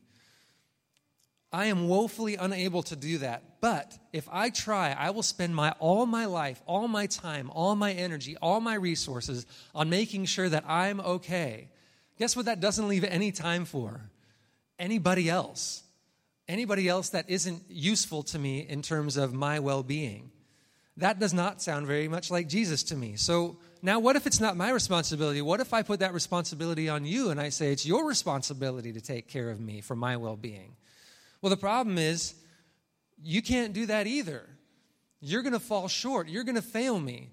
I 1.53 1.65
am 1.65 1.89
woefully 1.89 2.35
unable 2.35 2.81
to 2.83 2.95
do 2.95 3.17
that. 3.19 3.43
But 3.59 3.97
if 4.13 4.27
I 4.31 4.49
try, 4.49 4.95
I 4.97 5.09
will 5.09 5.23
spend 5.23 5.55
my 5.55 5.71
all 5.79 6.05
my 6.05 6.25
life, 6.25 6.61
all 6.65 6.87
my 6.87 7.07
time, 7.07 7.51
all 7.53 7.75
my 7.75 7.91
energy, 7.91 8.37
all 8.41 8.61
my 8.61 8.75
resources 8.75 9.45
on 9.75 9.89
making 9.89 10.25
sure 10.25 10.47
that 10.47 10.63
I'm 10.67 11.01
okay. 11.01 11.69
Guess 12.17 12.35
what 12.35 12.45
that 12.45 12.61
doesn't 12.61 12.87
leave 12.87 13.03
any 13.03 13.31
time 13.31 13.65
for? 13.65 14.01
Anybody 14.79 15.29
else. 15.29 15.83
Anybody 16.47 16.87
else 16.87 17.09
that 17.09 17.29
isn't 17.29 17.63
useful 17.69 18.23
to 18.23 18.39
me 18.39 18.59
in 18.59 18.81
terms 18.81 19.17
of 19.17 19.33
my 19.33 19.59
well-being. 19.59 20.31
That 20.97 21.19
does 21.19 21.33
not 21.33 21.61
sound 21.61 21.87
very 21.87 22.07
much 22.07 22.31
like 22.31 22.47
Jesus 22.47 22.83
to 22.83 22.95
me. 22.95 23.15
So 23.15 23.57
now, 23.81 23.99
what 23.99 24.15
if 24.15 24.27
it's 24.27 24.39
not 24.39 24.57
my 24.57 24.69
responsibility? 24.71 25.41
What 25.41 25.59
if 25.59 25.73
I 25.73 25.81
put 25.81 25.99
that 26.01 26.13
responsibility 26.13 26.89
on 26.89 27.05
you 27.05 27.29
and 27.29 27.39
I 27.39 27.49
say 27.49 27.71
it's 27.71 27.85
your 27.85 28.05
responsibility 28.05 28.93
to 28.93 29.01
take 29.01 29.27
care 29.27 29.49
of 29.49 29.59
me 29.59 29.81
for 29.81 29.95
my 29.95 30.17
well 30.17 30.35
being? 30.35 30.75
Well, 31.41 31.49
the 31.49 31.57
problem 31.57 31.97
is 31.97 32.35
you 33.21 33.41
can't 33.41 33.73
do 33.73 33.85
that 33.87 34.07
either. 34.07 34.47
You're 35.19 35.41
going 35.41 35.53
to 35.53 35.59
fall 35.59 35.87
short, 35.87 36.27
you're 36.29 36.43
going 36.43 36.55
to 36.55 36.61
fail 36.61 36.99
me. 36.99 37.29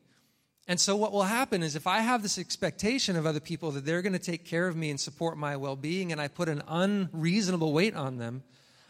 And 0.66 0.78
so, 0.78 0.96
what 0.96 1.12
will 1.12 1.22
happen 1.22 1.62
is 1.62 1.76
if 1.76 1.86
I 1.86 2.00
have 2.00 2.22
this 2.22 2.38
expectation 2.38 3.16
of 3.16 3.24
other 3.24 3.40
people 3.40 3.70
that 3.70 3.86
they're 3.86 4.02
going 4.02 4.12
to 4.12 4.18
take 4.18 4.44
care 4.44 4.68
of 4.68 4.76
me 4.76 4.90
and 4.90 5.00
support 5.00 5.38
my 5.38 5.56
well 5.56 5.76
being, 5.76 6.12
and 6.12 6.20
I 6.20 6.28
put 6.28 6.50
an 6.50 6.62
unreasonable 6.68 7.72
weight 7.72 7.94
on 7.94 8.18
them, 8.18 8.42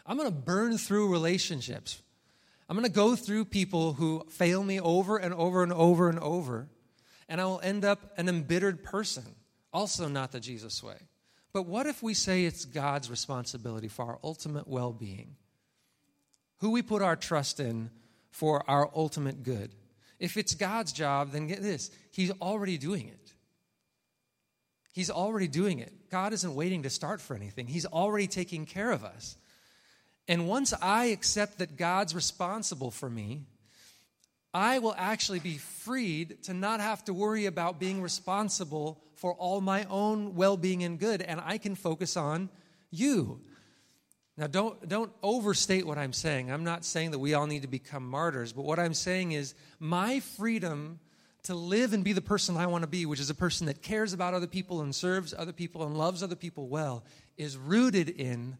I'm 0.05 0.17
going 0.17 0.27
to 0.27 0.35
burn 0.35 0.77
through 0.77 1.09
relationships 1.09 2.01
I'm 2.69 2.75
going 2.75 2.85
to 2.85 2.91
go 2.91 3.15
through 3.15 3.45
people 3.45 3.93
who 3.93 4.23
fail 4.29 4.63
me 4.63 4.79
over 4.79 5.17
and 5.17 5.33
over 5.33 5.63
and 5.63 5.73
over 5.73 6.07
and 6.07 6.19
over, 6.19 6.67
and 7.27 7.41
I 7.41 7.45
will 7.45 7.59
end 7.63 7.83
up 7.83 8.13
an 8.15 8.29
embittered 8.29 8.83
person. 8.83 9.25
Also, 9.73 10.07
not 10.07 10.31
the 10.31 10.39
Jesus 10.39 10.83
way. 10.83 10.97
But 11.51 11.63
what 11.63 11.87
if 11.87 12.03
we 12.03 12.13
say 12.13 12.45
it's 12.45 12.65
God's 12.65 13.09
responsibility 13.09 13.87
for 13.87 14.05
our 14.05 14.19
ultimate 14.23 14.67
well 14.67 14.93
being? 14.93 15.35
Who 16.57 16.71
we 16.71 16.81
put 16.81 17.01
our 17.01 17.15
trust 17.15 17.59
in 17.59 17.89
for 18.31 18.69
our 18.69 18.89
ultimate 18.95 19.43
good. 19.43 19.73
If 20.19 20.37
it's 20.37 20.53
God's 20.53 20.91
job, 20.91 21.31
then 21.31 21.47
get 21.47 21.61
this 21.61 21.91
He's 22.11 22.31
already 22.41 22.77
doing 22.77 23.07
it. 23.07 23.33
He's 24.91 25.09
already 25.09 25.47
doing 25.47 25.79
it. 25.79 25.93
God 26.09 26.33
isn't 26.33 26.55
waiting 26.55 26.83
to 26.83 26.89
start 26.89 27.21
for 27.21 27.35
anything, 27.35 27.67
He's 27.67 27.85
already 27.85 28.27
taking 28.27 28.65
care 28.65 28.91
of 28.91 29.03
us. 29.03 29.37
And 30.27 30.47
once 30.47 30.73
I 30.79 31.05
accept 31.05 31.57
that 31.57 31.75
God's 31.75 32.13
responsible 32.13 32.91
for 32.91 33.09
me, 33.09 33.47
I 34.53 34.79
will 34.79 34.95
actually 34.97 35.39
be 35.39 35.57
freed 35.57 36.43
to 36.43 36.53
not 36.53 36.79
have 36.79 37.03
to 37.05 37.13
worry 37.13 37.45
about 37.45 37.79
being 37.79 38.01
responsible 38.01 39.01
for 39.15 39.33
all 39.33 39.61
my 39.61 39.85
own 39.89 40.35
well 40.35 40.57
being 40.57 40.83
and 40.83 40.97
good, 40.97 41.21
and 41.21 41.41
I 41.43 41.57
can 41.57 41.75
focus 41.75 42.17
on 42.17 42.49
you. 42.89 43.41
Now, 44.37 44.47
don't, 44.47 44.87
don't 44.87 45.11
overstate 45.21 45.85
what 45.85 45.97
I'm 45.97 46.13
saying. 46.13 46.49
I'm 46.49 46.63
not 46.63 46.85
saying 46.85 47.11
that 47.11 47.19
we 47.19 47.33
all 47.33 47.45
need 47.45 47.63
to 47.63 47.67
become 47.67 48.09
martyrs, 48.09 48.53
but 48.53 48.63
what 48.63 48.79
I'm 48.79 48.93
saying 48.93 49.33
is 49.33 49.53
my 49.79 50.21
freedom 50.21 50.99
to 51.43 51.55
live 51.55 51.93
and 51.93 52.03
be 52.03 52.13
the 52.13 52.21
person 52.21 52.55
I 52.55 52.67
want 52.67 52.83
to 52.83 52.87
be, 52.87 53.05
which 53.05 53.19
is 53.19 53.29
a 53.29 53.35
person 53.35 53.67
that 53.67 53.81
cares 53.81 54.13
about 54.13 54.33
other 54.33 54.47
people 54.47 54.81
and 54.81 54.95
serves 54.95 55.33
other 55.37 55.51
people 55.51 55.85
and 55.85 55.97
loves 55.97 56.23
other 56.23 56.37
people 56.37 56.69
well, 56.69 57.03
is 57.37 57.57
rooted 57.57 58.07
in 58.09 58.57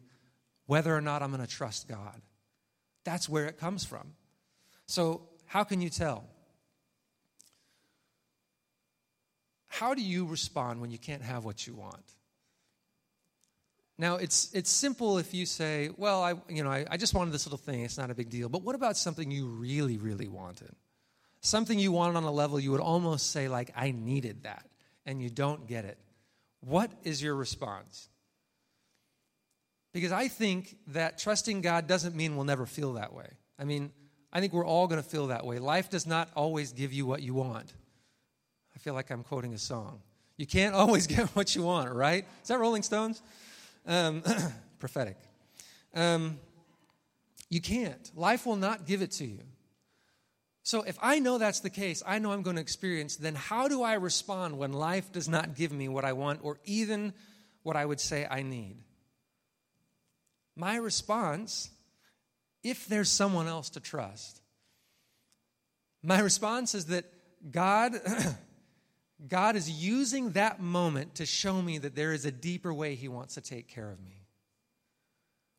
whether 0.66 0.94
or 0.94 1.00
not 1.00 1.22
I'm 1.22 1.30
going 1.30 1.44
to 1.44 1.50
trust 1.50 1.88
God. 1.88 2.20
That's 3.04 3.26
where 3.28 3.46
it 3.46 3.58
comes 3.58 3.84
from. 3.84 4.12
So, 4.86 5.29
how 5.50 5.64
can 5.64 5.80
you 5.80 5.90
tell? 5.90 6.22
How 9.66 9.94
do 9.94 10.00
you 10.00 10.24
respond 10.26 10.80
when 10.80 10.92
you 10.92 10.98
can't 10.98 11.22
have 11.22 11.44
what 11.44 11.66
you 11.66 11.74
want? 11.74 12.04
Now, 13.98 14.14
it's, 14.14 14.48
it's 14.54 14.70
simple 14.70 15.18
if 15.18 15.34
you 15.34 15.46
say, 15.46 15.90
well, 15.96 16.22
I, 16.22 16.34
you 16.48 16.62
know, 16.62 16.70
I, 16.70 16.86
I 16.88 16.96
just 16.96 17.14
wanted 17.14 17.32
this 17.32 17.46
little 17.46 17.58
thing, 17.58 17.82
it's 17.82 17.98
not 17.98 18.12
a 18.12 18.14
big 18.14 18.30
deal. 18.30 18.48
But 18.48 18.62
what 18.62 18.76
about 18.76 18.96
something 18.96 19.28
you 19.28 19.46
really, 19.46 19.98
really 19.98 20.28
wanted? 20.28 20.70
Something 21.40 21.80
you 21.80 21.90
wanted 21.90 22.16
on 22.16 22.22
a 22.22 22.30
level 22.30 22.60
you 22.60 22.70
would 22.70 22.80
almost 22.80 23.32
say, 23.32 23.48
like, 23.48 23.72
I 23.74 23.90
needed 23.90 24.44
that, 24.44 24.64
and 25.04 25.20
you 25.20 25.30
don't 25.30 25.66
get 25.66 25.84
it. 25.84 25.98
What 26.60 26.92
is 27.02 27.20
your 27.20 27.34
response? 27.34 28.08
Because 29.92 30.12
I 30.12 30.28
think 30.28 30.76
that 30.86 31.18
trusting 31.18 31.60
God 31.60 31.88
doesn't 31.88 32.14
mean 32.14 32.36
we'll 32.36 32.44
never 32.44 32.66
feel 32.66 32.92
that 32.92 33.12
way. 33.12 33.26
I 33.58 33.64
mean, 33.64 33.90
I 34.32 34.40
think 34.40 34.52
we're 34.52 34.66
all 34.66 34.86
going 34.86 35.02
to 35.02 35.08
feel 35.08 35.28
that 35.28 35.44
way. 35.44 35.58
Life 35.58 35.90
does 35.90 36.06
not 36.06 36.28
always 36.36 36.72
give 36.72 36.92
you 36.92 37.06
what 37.06 37.22
you 37.22 37.34
want. 37.34 37.72
I 38.74 38.78
feel 38.78 38.94
like 38.94 39.10
I'm 39.10 39.22
quoting 39.24 39.54
a 39.54 39.58
song. 39.58 40.00
You 40.36 40.46
can't 40.46 40.74
always 40.82 41.06
get 41.06 41.28
what 41.30 41.54
you 41.54 41.62
want, 41.62 41.92
right? 41.92 42.24
Is 42.42 42.48
that 42.48 42.58
Rolling 42.58 42.82
Stones? 42.82 43.22
Um, 43.86 44.22
prophetic. 44.78 45.16
Um, 45.94 46.38
you 47.48 47.60
can't. 47.60 48.10
Life 48.14 48.46
will 48.46 48.56
not 48.56 48.86
give 48.86 49.02
it 49.02 49.10
to 49.12 49.24
you. 49.24 49.40
So 50.62 50.82
if 50.82 50.96
I 51.02 51.18
know 51.18 51.38
that's 51.38 51.60
the 51.60 51.70
case, 51.70 52.02
I 52.06 52.18
know 52.18 52.32
I'm 52.32 52.42
going 52.42 52.56
to 52.56 52.62
experience, 52.62 53.16
then 53.16 53.34
how 53.34 53.66
do 53.66 53.82
I 53.82 53.94
respond 53.94 54.58
when 54.58 54.72
life 54.72 55.10
does 55.10 55.28
not 55.28 55.56
give 55.56 55.72
me 55.72 55.88
what 55.88 56.04
I 56.04 56.12
want 56.12 56.40
or 56.42 56.58
even 56.64 57.12
what 57.62 57.76
I 57.76 57.84
would 57.84 57.98
say 57.98 58.26
I 58.30 58.42
need? 58.42 58.76
my 60.60 60.76
response, 60.76 61.70
if 62.62 62.86
there's 62.86 63.10
someone 63.10 63.46
else 63.46 63.70
to 63.70 63.80
trust, 63.80 64.40
my 66.02 66.20
response 66.20 66.74
is 66.74 66.86
that 66.86 67.04
God, 67.50 67.94
God 69.28 69.56
is 69.56 69.70
using 69.70 70.32
that 70.32 70.60
moment 70.60 71.16
to 71.16 71.26
show 71.26 71.60
me 71.60 71.78
that 71.78 71.94
there 71.94 72.12
is 72.12 72.24
a 72.24 72.30
deeper 72.30 72.72
way 72.72 72.94
He 72.94 73.08
wants 73.08 73.34
to 73.34 73.40
take 73.40 73.68
care 73.68 73.90
of 73.90 74.00
me. 74.00 74.24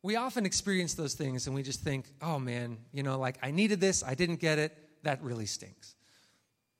We 0.03 0.15
often 0.15 0.45
experience 0.47 0.95
those 0.95 1.13
things 1.13 1.45
and 1.45 1.55
we 1.55 1.61
just 1.61 1.81
think, 1.81 2.05
oh 2.21 2.39
man, 2.39 2.77
you 2.91 3.03
know, 3.03 3.19
like 3.19 3.37
I 3.43 3.51
needed 3.51 3.79
this, 3.79 4.03
I 4.03 4.15
didn't 4.15 4.39
get 4.39 4.57
it, 4.57 4.75
that 5.03 5.21
really 5.21 5.45
stinks. 5.45 5.95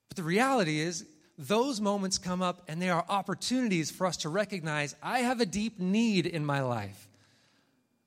But 0.10 0.18
the 0.18 0.24
reality 0.24 0.80
is, 0.80 1.06
those 1.38 1.82
moments 1.82 2.18
come 2.18 2.42
up 2.42 2.64
and 2.68 2.82
they 2.82 2.90
are 2.90 3.06
opportunities 3.10 3.90
for 3.90 4.06
us 4.06 4.18
to 4.18 4.30
recognize 4.30 4.96
I 5.02 5.20
have 5.20 5.40
a 5.40 5.46
deep 5.46 5.80
need 5.80 6.26
in 6.26 6.46
my 6.46 6.62
life. 6.62 7.08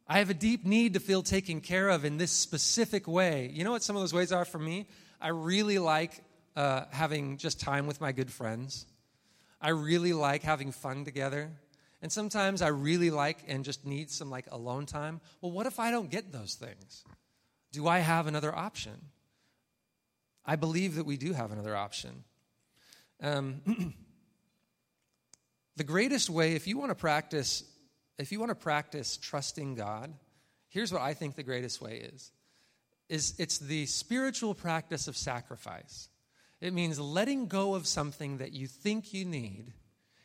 I 0.06 0.18
have 0.18 0.28
a 0.28 0.34
deep 0.34 0.66
need 0.66 0.94
to 0.94 1.00
feel 1.00 1.22
taken 1.22 1.60
care 1.60 1.88
of 1.88 2.04
in 2.04 2.18
this 2.18 2.30
specific 2.30 3.08
way. 3.08 3.50
You 3.52 3.64
know 3.64 3.70
what 3.70 3.82
some 3.82 3.96
of 3.96 4.02
those 4.02 4.12
ways 4.12 4.32
are 4.32 4.44
for 4.44 4.58
me? 4.58 4.86
I 5.20 5.28
really 5.28 5.78
like 5.78 6.22
uh, 6.56 6.84
having 6.90 7.38
just 7.38 7.58
time 7.58 7.86
with 7.86 8.00
my 8.00 8.12
good 8.12 8.30
friends. 8.30 8.86
I 9.60 9.70
really 9.70 10.12
like 10.12 10.42
having 10.42 10.72
fun 10.72 11.06
together. 11.06 11.50
And 12.02 12.12
sometimes 12.12 12.60
I 12.60 12.68
really 12.68 13.10
like 13.10 13.38
and 13.48 13.64
just 13.64 13.86
need 13.86 14.10
some 14.10 14.28
like 14.28 14.46
alone 14.50 14.84
time. 14.84 15.22
Well, 15.40 15.52
what 15.52 15.64
if 15.64 15.80
I 15.80 15.90
don't 15.90 16.10
get 16.10 16.32
those 16.32 16.54
things? 16.54 17.02
Do 17.72 17.88
I 17.88 18.00
have 18.00 18.26
another 18.26 18.54
option? 18.54 18.92
I 20.44 20.56
believe 20.56 20.96
that 20.96 21.06
we 21.06 21.16
do 21.16 21.32
have 21.32 21.50
another 21.50 21.74
option. 21.74 22.24
Um, 23.22 23.62
the 25.76 25.84
greatest 25.84 26.28
way, 26.28 26.52
if 26.52 26.66
you 26.66 26.76
want 26.76 26.90
to 26.90 26.94
practice 26.94 27.64
if 28.18 28.32
you 28.32 28.38
want 28.38 28.50
to 28.50 28.54
practice 28.56 29.16
trusting 29.16 29.74
God, 29.74 30.12
here's 30.68 30.92
what 30.92 31.02
I 31.02 31.14
think 31.14 31.34
the 31.34 31.42
greatest 31.42 31.80
way 31.80 31.96
is. 32.14 32.32
Is 33.08 33.34
it's 33.38 33.58
the 33.58 33.86
spiritual 33.86 34.54
practice 34.54 35.08
of 35.08 35.16
sacrifice. 35.16 36.08
It 36.60 36.72
means 36.72 36.98
letting 36.98 37.46
go 37.46 37.74
of 37.74 37.86
something 37.86 38.38
that 38.38 38.52
you 38.52 38.66
think 38.66 39.12
you 39.12 39.24
need 39.24 39.72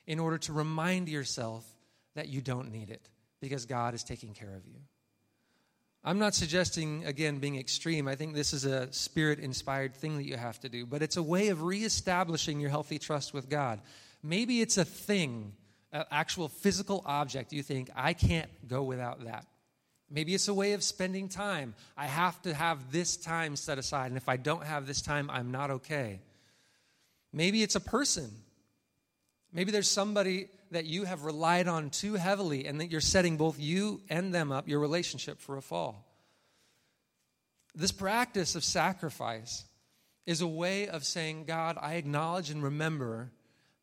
in 0.07 0.19
order 0.19 0.37
to 0.39 0.53
remind 0.53 1.09
yourself 1.09 1.65
that 2.15 2.29
you 2.29 2.41
don't 2.41 2.71
need 2.71 2.89
it 2.89 3.09
because 3.41 3.65
God 3.65 3.93
is 3.93 4.03
taking 4.03 4.33
care 4.33 4.55
of 4.55 4.65
you. 4.65 4.79
I'm 6.03 6.17
not 6.17 6.33
suggesting, 6.33 7.05
again, 7.05 7.39
being 7.39 7.57
extreme. 7.57 8.07
I 8.07 8.15
think 8.15 8.33
this 8.33 8.53
is 8.53 8.63
a 8.63 8.91
spirit 8.93 9.39
inspired 9.39 9.93
thing 9.93 10.15
that 10.17 10.25
you 10.25 10.37
have 10.37 10.59
to 10.61 10.69
do, 10.69 10.85
but 10.85 11.01
it's 11.01 11.17
a 11.17 11.23
way 11.23 11.49
of 11.49 11.61
reestablishing 11.61 12.59
your 12.59 12.69
healthy 12.69 12.99
trust 12.99 13.33
with 13.33 13.49
God. 13.49 13.81
Maybe 14.23 14.61
it's 14.61 14.77
a 14.77 14.85
thing, 14.85 15.53
an 15.91 16.05
actual 16.11 16.47
physical 16.47 17.01
object. 17.05 17.53
You 17.53 17.63
think, 17.63 17.89
I 17.95 18.13
can't 18.13 18.49
go 18.67 18.83
without 18.83 19.25
that. 19.25 19.45
Maybe 20.11 20.33
it's 20.33 20.47
a 20.47 20.53
way 20.53 20.73
of 20.73 20.83
spending 20.83 21.29
time. 21.29 21.75
I 21.95 22.07
have 22.07 22.41
to 22.43 22.53
have 22.53 22.91
this 22.91 23.15
time 23.15 23.55
set 23.55 23.77
aside, 23.77 24.07
and 24.07 24.17
if 24.17 24.27
I 24.27 24.37
don't 24.37 24.63
have 24.63 24.87
this 24.87 25.01
time, 25.01 25.29
I'm 25.29 25.51
not 25.51 25.69
okay. 25.71 26.19
Maybe 27.31 27.61
it's 27.61 27.75
a 27.75 27.79
person. 27.79 28.31
Maybe 29.53 29.71
there's 29.71 29.89
somebody 29.89 30.47
that 30.71 30.85
you 30.85 31.05
have 31.05 31.25
relied 31.25 31.67
on 31.67 31.89
too 31.89 32.13
heavily 32.13 32.65
and 32.65 32.79
that 32.81 32.91
you're 32.91 33.01
setting 33.01 33.37
both 33.37 33.59
you 33.59 34.01
and 34.09 34.33
them 34.33 34.51
up, 34.51 34.67
your 34.67 34.79
relationship, 34.79 35.39
for 35.39 35.57
a 35.57 35.61
fall. 35.61 36.05
This 37.75 37.91
practice 37.91 38.55
of 38.55 38.63
sacrifice 38.63 39.65
is 40.25 40.41
a 40.41 40.47
way 40.47 40.87
of 40.87 41.03
saying, 41.03 41.45
God, 41.45 41.77
I 41.79 41.95
acknowledge 41.95 42.49
and 42.49 42.63
remember 42.63 43.31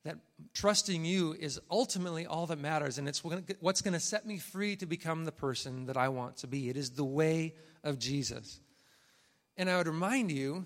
that 0.07 0.19
trusting 0.55 1.05
you 1.05 1.37
is 1.38 1.61
ultimately 1.71 2.27
all 2.27 2.47
that 2.47 2.59
matters, 2.59 2.99
and 2.99 3.09
it's 3.09 3.23
what's 3.25 3.83
going 3.83 3.95
to 3.95 4.01
set 4.01 4.25
me 4.25 4.38
free 4.38 4.77
to 4.77 4.87
become 4.87 5.25
the 5.25 5.33
person 5.33 5.87
that 5.87 5.97
I 5.97 6.09
want 6.09 6.38
to 6.38 6.47
be. 6.47 6.69
It 6.69 6.77
is 6.77 6.90
the 6.90 7.05
way 7.05 7.55
of 7.83 7.99
Jesus. 7.99 8.61
And 9.57 9.69
I 9.69 9.77
would 9.77 9.88
remind 9.88 10.31
you 10.31 10.64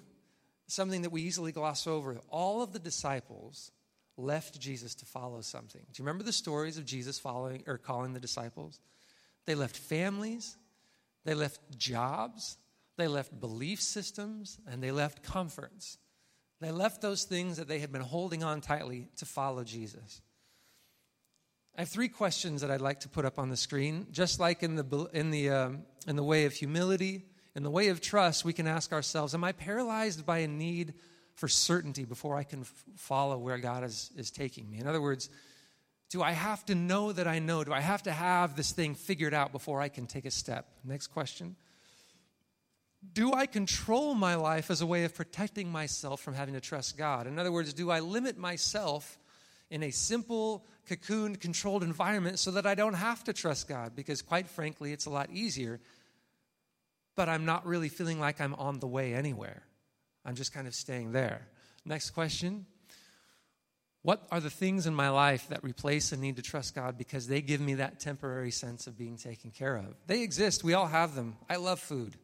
something 0.67 1.03
that 1.03 1.11
we 1.11 1.23
easily 1.23 1.53
gloss 1.53 1.87
over 1.87 2.21
all 2.29 2.63
of 2.63 2.73
the 2.73 2.79
disciples 2.79 3.73
left 4.17 4.61
Jesus 4.61 4.95
to 4.97 5.07
follow 5.07 5.41
something. 5.41 5.81
Do 5.81 6.03
you 6.03 6.05
remember 6.05 6.25
the 6.25 6.33
stories 6.33 6.77
of 6.77 6.85
Jesus 6.85 7.19
following 7.19 7.65
or 7.67 7.79
calling 7.79 8.13
the 8.13 8.21
disciples? 8.21 8.79
They 9.47 9.55
left 9.55 9.77
families, 9.77 10.57
they 11.25 11.35
left 11.35 11.61
jobs, 11.79 12.59
they 12.99 13.09
left 13.09 13.41
belief 13.41 13.81
systems, 13.81 14.59
and 14.71 14.83
they 14.83 14.91
left 14.91 15.23
comforts. 15.23 15.97
They 16.61 16.71
left 16.71 17.01
those 17.01 17.25
things 17.25 17.57
that 17.57 17.69
they 17.69 17.79
had 17.79 17.91
been 17.91 18.03
holding 18.03 18.45
on 18.45 18.61
tightly 18.61 19.09
to 19.17 19.25
follow 19.25 19.65
Jesus. 19.65 20.21
I 21.77 21.83
have 21.83 21.89
three 21.89 22.09
questions 22.09 22.61
that 22.61 22.71
I'd 22.71 22.81
like 22.81 23.01
to 23.01 23.09
put 23.09 23.25
up 23.25 23.39
on 23.39 23.49
the 23.49 23.57
screen. 23.57 24.09
Just 24.11 24.41
like 24.41 24.63
in 24.63 24.77
the, 24.77 25.09
in 25.15 25.31
the, 25.31 25.51
um, 25.51 25.83
in 26.07 26.17
the 26.17 26.25
way 26.25 26.45
of 26.45 26.53
humility, 26.53 27.25
in 27.55 27.63
the 27.63 27.71
way 27.71 27.89
of 27.89 28.01
trust, 28.01 28.45
we 28.45 28.53
can 28.53 28.67
ask 28.67 28.93
ourselves 28.93 29.35
Am 29.35 29.45
I 29.45 29.53
paralyzed 29.53 30.27
by 30.27 30.39
a 30.39 30.49
need 30.49 30.95
for 31.41 31.49
certainty 31.49 32.05
before 32.05 32.37
I 32.37 32.45
can 32.45 32.61
f- 32.61 32.85
follow 32.97 33.39
where 33.39 33.57
God 33.57 33.83
is, 33.83 34.11
is 34.15 34.31
taking 34.31 34.71
me. 34.71 34.79
In 34.79 34.87
other 34.87 35.01
words, 35.01 35.31
do 36.11 36.23
I 36.23 36.33
have 36.33 36.67
to 36.67 36.75
know 36.75 37.13
that 37.13 37.27
I 37.27 37.39
know? 37.39 37.65
Do 37.65 37.73
I 37.73 37.81
have 37.81 38.03
to 38.03 38.13
have 38.13 38.57
this 38.57 38.73
thing 38.73 38.95
figured 38.95 39.33
out 39.33 39.51
before 39.51 39.81
I 39.81 39.89
can 39.89 40.07
take 40.07 40.27
a 40.27 40.31
step? 40.31 40.67
Next 40.85 41.07
question. 41.07 41.57
Do 43.13 43.33
I 43.33 43.47
control 43.47 44.15
my 44.15 44.35
life 44.35 44.71
as 44.71 44.83
a 44.83 44.87
way 44.87 45.05
of 45.05 45.15
protecting 45.15 45.71
myself 45.71 46.21
from 46.21 46.35
having 46.35 46.55
to 46.55 46.61
trust 46.61 46.99
God? 46.99 47.27
In 47.27 47.39
other 47.39 47.51
words, 47.51 47.73
do 47.73 47.91
I 47.91 48.01
limit 48.01 48.37
myself 48.37 49.19
in 49.71 49.83
a 49.83 49.91
simple, 49.91 50.67
cocooned, 50.89 51.41
controlled 51.41 51.83
environment 51.83 52.39
so 52.39 52.51
that 52.53 52.67
I 52.67 52.75
don't 52.75 52.95
have 52.95 53.25
to 53.25 53.33
trust 53.33 53.69
God? 53.69 53.97
Because, 53.97 54.21
quite 54.21 54.49
frankly, 54.49 54.93
it's 54.93 55.07
a 55.07 55.11
lot 55.11 55.31
easier, 55.31 55.81
but 57.17 57.29
I'm 57.29 57.47
not 57.47 57.67
really 57.67 57.89
feeling 57.89 58.21
like 58.21 58.41
I'm 58.41 58.55
on 58.55 58.81
the 58.81 58.87
way 58.87 59.15
anywhere. 59.15 59.63
I'm 60.25 60.35
just 60.35 60.53
kind 60.53 60.67
of 60.67 60.75
staying 60.75 61.13
there. 61.13 61.49
Next 61.87 62.11
question. 62.11 62.67
What 64.03 64.27
are 64.31 64.41
the 64.41 64.51
things 64.51 64.87
in 64.87 64.95
my 64.95 65.11
life 65.11 65.49
that 65.49 65.63
replace 65.63 66.11
the 66.11 66.17
need 66.17 66.37
to 66.37 66.43
trust 66.43 66.75
God 66.75 66.97
because 66.97 67.27
they 67.27 67.43
give 67.43 67.61
me 67.61 67.75
that 67.75 68.01
temporary 68.01 68.51
sense 68.51 68.87
of 68.87 68.97
being 68.97 69.17
taken 69.17 69.51
care 69.51 69.77
of? 69.77 69.95
They 70.07 70.23
exist. 70.23 70.65
We 70.65 70.75
all 70.75 70.87
have 70.87 71.15
them. 71.15 71.37
I 71.49 71.57
love 71.57 71.81
food. 71.81 72.17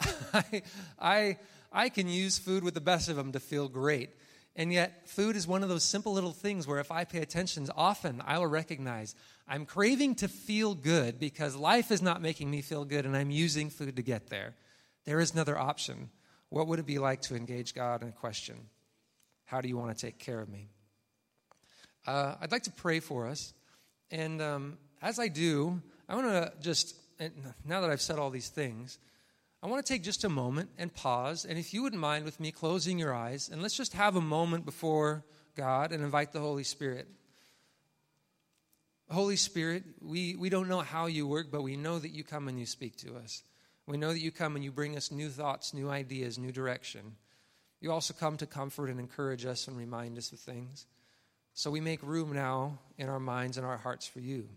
I, 0.32 0.62
I, 0.98 1.38
I 1.72 1.88
can 1.88 2.08
use 2.08 2.38
food 2.38 2.64
with 2.64 2.74
the 2.74 2.80
best 2.80 3.08
of 3.08 3.16
them 3.16 3.32
to 3.32 3.40
feel 3.40 3.68
great. 3.68 4.10
And 4.58 4.72
yet, 4.72 5.08
food 5.08 5.36
is 5.36 5.46
one 5.46 5.62
of 5.62 5.68
those 5.68 5.84
simple 5.84 6.14
little 6.14 6.32
things 6.32 6.66
where 6.66 6.80
if 6.80 6.90
I 6.90 7.04
pay 7.04 7.20
attention, 7.20 7.68
often 7.76 8.22
I 8.24 8.38
will 8.38 8.46
recognize 8.46 9.14
I'm 9.46 9.66
craving 9.66 10.16
to 10.16 10.28
feel 10.28 10.74
good 10.74 11.20
because 11.20 11.54
life 11.54 11.90
is 11.90 12.00
not 12.00 12.22
making 12.22 12.50
me 12.50 12.62
feel 12.62 12.84
good 12.84 13.04
and 13.04 13.14
I'm 13.14 13.30
using 13.30 13.68
food 13.68 13.96
to 13.96 14.02
get 14.02 14.28
there. 14.28 14.54
There 15.04 15.20
is 15.20 15.32
another 15.32 15.58
option. 15.58 16.08
What 16.48 16.68
would 16.68 16.78
it 16.78 16.86
be 16.86 16.98
like 16.98 17.20
to 17.22 17.36
engage 17.36 17.74
God 17.74 18.02
in 18.02 18.08
a 18.08 18.12
question? 18.12 18.56
How 19.44 19.60
do 19.60 19.68
you 19.68 19.76
want 19.76 19.96
to 19.96 20.06
take 20.06 20.18
care 20.18 20.40
of 20.40 20.48
me? 20.48 20.68
Uh, 22.06 22.36
I'd 22.40 22.52
like 22.52 22.64
to 22.64 22.72
pray 22.72 23.00
for 23.00 23.26
us. 23.26 23.52
And 24.10 24.40
um, 24.40 24.78
as 25.02 25.18
I 25.18 25.28
do, 25.28 25.82
I 26.08 26.14
want 26.14 26.28
to 26.28 26.52
just, 26.60 26.96
now 27.64 27.82
that 27.82 27.90
I've 27.90 28.00
said 28.00 28.18
all 28.18 28.30
these 28.30 28.48
things, 28.48 28.98
I 29.66 29.68
want 29.68 29.84
to 29.84 29.92
take 29.92 30.04
just 30.04 30.22
a 30.22 30.28
moment 30.28 30.70
and 30.78 30.94
pause. 30.94 31.44
And 31.44 31.58
if 31.58 31.74
you 31.74 31.82
wouldn't 31.82 32.00
mind 32.00 32.24
with 32.24 32.38
me 32.38 32.52
closing 32.52 33.00
your 33.00 33.12
eyes, 33.12 33.48
and 33.52 33.60
let's 33.62 33.76
just 33.76 33.94
have 33.94 34.14
a 34.14 34.20
moment 34.20 34.64
before 34.64 35.24
God 35.56 35.90
and 35.90 36.04
invite 36.04 36.30
the 36.30 36.38
Holy 36.38 36.62
Spirit. 36.62 37.08
Holy 39.10 39.34
Spirit, 39.34 39.82
we, 40.00 40.36
we 40.36 40.50
don't 40.50 40.68
know 40.68 40.82
how 40.82 41.06
you 41.06 41.26
work, 41.26 41.50
but 41.50 41.62
we 41.62 41.76
know 41.76 41.98
that 41.98 42.12
you 42.12 42.22
come 42.22 42.46
and 42.46 42.60
you 42.60 42.64
speak 42.64 42.94
to 42.98 43.16
us. 43.16 43.42
We 43.88 43.96
know 43.96 44.12
that 44.12 44.20
you 44.20 44.30
come 44.30 44.54
and 44.54 44.64
you 44.64 44.70
bring 44.70 44.96
us 44.96 45.10
new 45.10 45.30
thoughts, 45.30 45.74
new 45.74 45.90
ideas, 45.90 46.38
new 46.38 46.52
direction. 46.52 47.16
You 47.80 47.90
also 47.90 48.14
come 48.14 48.36
to 48.36 48.46
comfort 48.46 48.88
and 48.88 49.00
encourage 49.00 49.44
us 49.44 49.66
and 49.66 49.76
remind 49.76 50.16
us 50.16 50.30
of 50.30 50.38
things. 50.38 50.86
So 51.54 51.72
we 51.72 51.80
make 51.80 52.04
room 52.04 52.32
now 52.32 52.78
in 52.98 53.08
our 53.08 53.18
minds 53.18 53.56
and 53.56 53.66
our 53.66 53.78
hearts 53.78 54.06
for 54.06 54.20
you. 54.20 54.48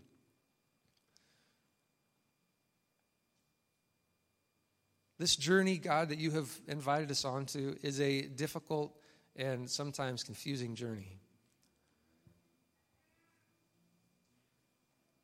This 5.20 5.36
journey, 5.36 5.76
God, 5.76 6.08
that 6.08 6.18
you 6.18 6.30
have 6.30 6.50
invited 6.66 7.10
us 7.10 7.26
onto 7.26 7.76
is 7.82 8.00
a 8.00 8.22
difficult 8.22 8.96
and 9.36 9.68
sometimes 9.68 10.24
confusing 10.24 10.74
journey. 10.74 11.20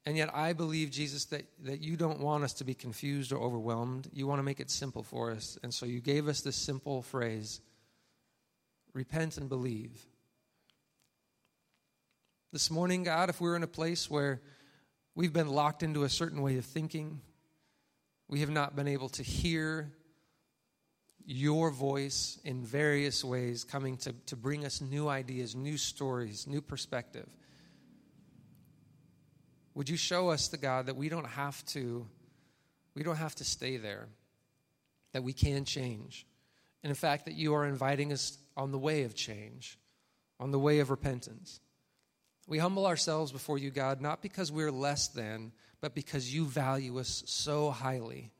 And 0.04 0.14
yet, 0.14 0.28
I 0.34 0.52
believe, 0.52 0.90
Jesus, 0.90 1.24
that, 1.26 1.46
that 1.64 1.80
you 1.80 1.96
don't 1.96 2.20
want 2.20 2.44
us 2.44 2.52
to 2.54 2.64
be 2.64 2.74
confused 2.74 3.32
or 3.32 3.40
overwhelmed. 3.40 4.10
You 4.12 4.26
want 4.26 4.38
to 4.38 4.42
make 4.42 4.60
it 4.60 4.70
simple 4.70 5.02
for 5.02 5.30
us. 5.30 5.58
And 5.62 5.72
so 5.72 5.86
you 5.86 6.00
gave 6.00 6.28
us 6.28 6.42
this 6.42 6.56
simple 6.56 7.00
phrase 7.00 7.62
repent 8.92 9.38
and 9.38 9.48
believe. 9.48 10.04
This 12.52 12.70
morning, 12.70 13.02
God, 13.02 13.30
if 13.30 13.40
we're 13.40 13.56
in 13.56 13.62
a 13.62 13.66
place 13.66 14.10
where 14.10 14.42
we've 15.14 15.32
been 15.32 15.48
locked 15.48 15.82
into 15.82 16.04
a 16.04 16.10
certain 16.10 16.42
way 16.42 16.58
of 16.58 16.66
thinking, 16.66 17.22
we 18.28 18.40
have 18.40 18.50
not 18.50 18.74
been 18.74 18.88
able 18.88 19.08
to 19.10 19.22
hear 19.22 19.92
your 21.24 21.70
voice 21.70 22.38
in 22.44 22.64
various 22.64 23.24
ways 23.24 23.64
coming 23.64 23.96
to, 23.96 24.12
to 24.26 24.36
bring 24.36 24.64
us 24.64 24.80
new 24.80 25.08
ideas, 25.08 25.54
new 25.54 25.76
stories, 25.76 26.46
new 26.46 26.60
perspective. 26.60 27.28
Would 29.74 29.88
you 29.88 29.96
show 29.96 30.30
us 30.30 30.48
the 30.48 30.56
God 30.56 30.86
that 30.86 30.96
we 30.96 31.08
don't 31.08 31.26
have 31.26 31.64
to 31.66 32.06
we 32.96 33.02
don't 33.02 33.16
have 33.16 33.34
to 33.36 33.44
stay 33.44 33.76
there. 33.76 34.08
That 35.12 35.22
we 35.22 35.34
can 35.34 35.64
change. 35.64 36.26
And 36.82 36.90
in 36.90 36.94
fact 36.94 37.26
that 37.26 37.34
you 37.34 37.54
are 37.54 37.66
inviting 37.66 38.12
us 38.12 38.38
on 38.56 38.72
the 38.72 38.78
way 38.78 39.04
of 39.04 39.14
change, 39.14 39.78
on 40.40 40.50
the 40.50 40.58
way 40.58 40.80
of 40.80 40.90
repentance. 40.90 41.60
We 42.46 42.58
humble 42.58 42.86
ourselves 42.86 43.32
before 43.32 43.58
you, 43.58 43.70
God, 43.70 44.00
not 44.00 44.22
because 44.22 44.52
we're 44.52 44.70
less 44.70 45.08
than, 45.08 45.52
but 45.80 45.94
because 45.94 46.32
you 46.32 46.46
value 46.46 46.98
us 46.98 47.22
so 47.26 47.70
highly. 47.70 48.30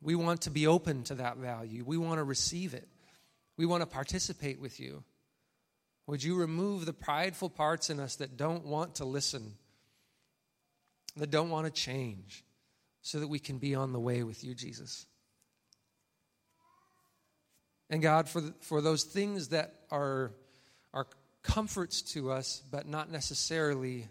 We 0.00 0.14
want 0.14 0.42
to 0.42 0.50
be 0.50 0.66
open 0.66 1.04
to 1.04 1.16
that 1.16 1.36
value. 1.36 1.84
We 1.84 1.98
want 1.98 2.18
to 2.18 2.24
receive 2.24 2.74
it. 2.74 2.88
We 3.56 3.66
want 3.66 3.82
to 3.82 3.86
participate 3.86 4.60
with 4.60 4.80
you. 4.80 5.04
Would 6.06 6.24
you 6.24 6.34
remove 6.34 6.86
the 6.86 6.92
prideful 6.92 7.50
parts 7.50 7.90
in 7.90 8.00
us 8.00 8.16
that 8.16 8.36
don't 8.36 8.64
want 8.64 8.96
to 8.96 9.04
listen 9.04 9.54
that 11.16 11.30
don't 11.30 11.50
want 11.50 11.66
to 11.66 11.72
change 11.72 12.44
so 13.02 13.20
that 13.20 13.28
we 13.28 13.38
can 13.38 13.58
be 13.58 13.74
on 13.74 13.92
the 13.92 14.00
way 14.00 14.22
with 14.22 14.44
you, 14.44 14.54
Jesus. 14.54 15.06
And 17.90 18.00
God, 18.00 18.28
for, 18.28 18.42
for 18.60 18.80
those 18.80 19.04
things 19.04 19.48
that 19.48 19.74
are, 19.90 20.32
are 20.94 21.06
comforts 21.42 22.02
to 22.02 22.30
us, 22.30 22.62
but 22.70 22.86
not 22.86 23.10
necessarily 23.10 24.08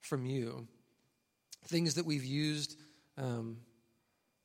from 0.00 0.26
you, 0.26 0.66
things 1.66 1.94
that 1.94 2.06
we've 2.06 2.24
used 2.24 2.78
um, 3.16 3.58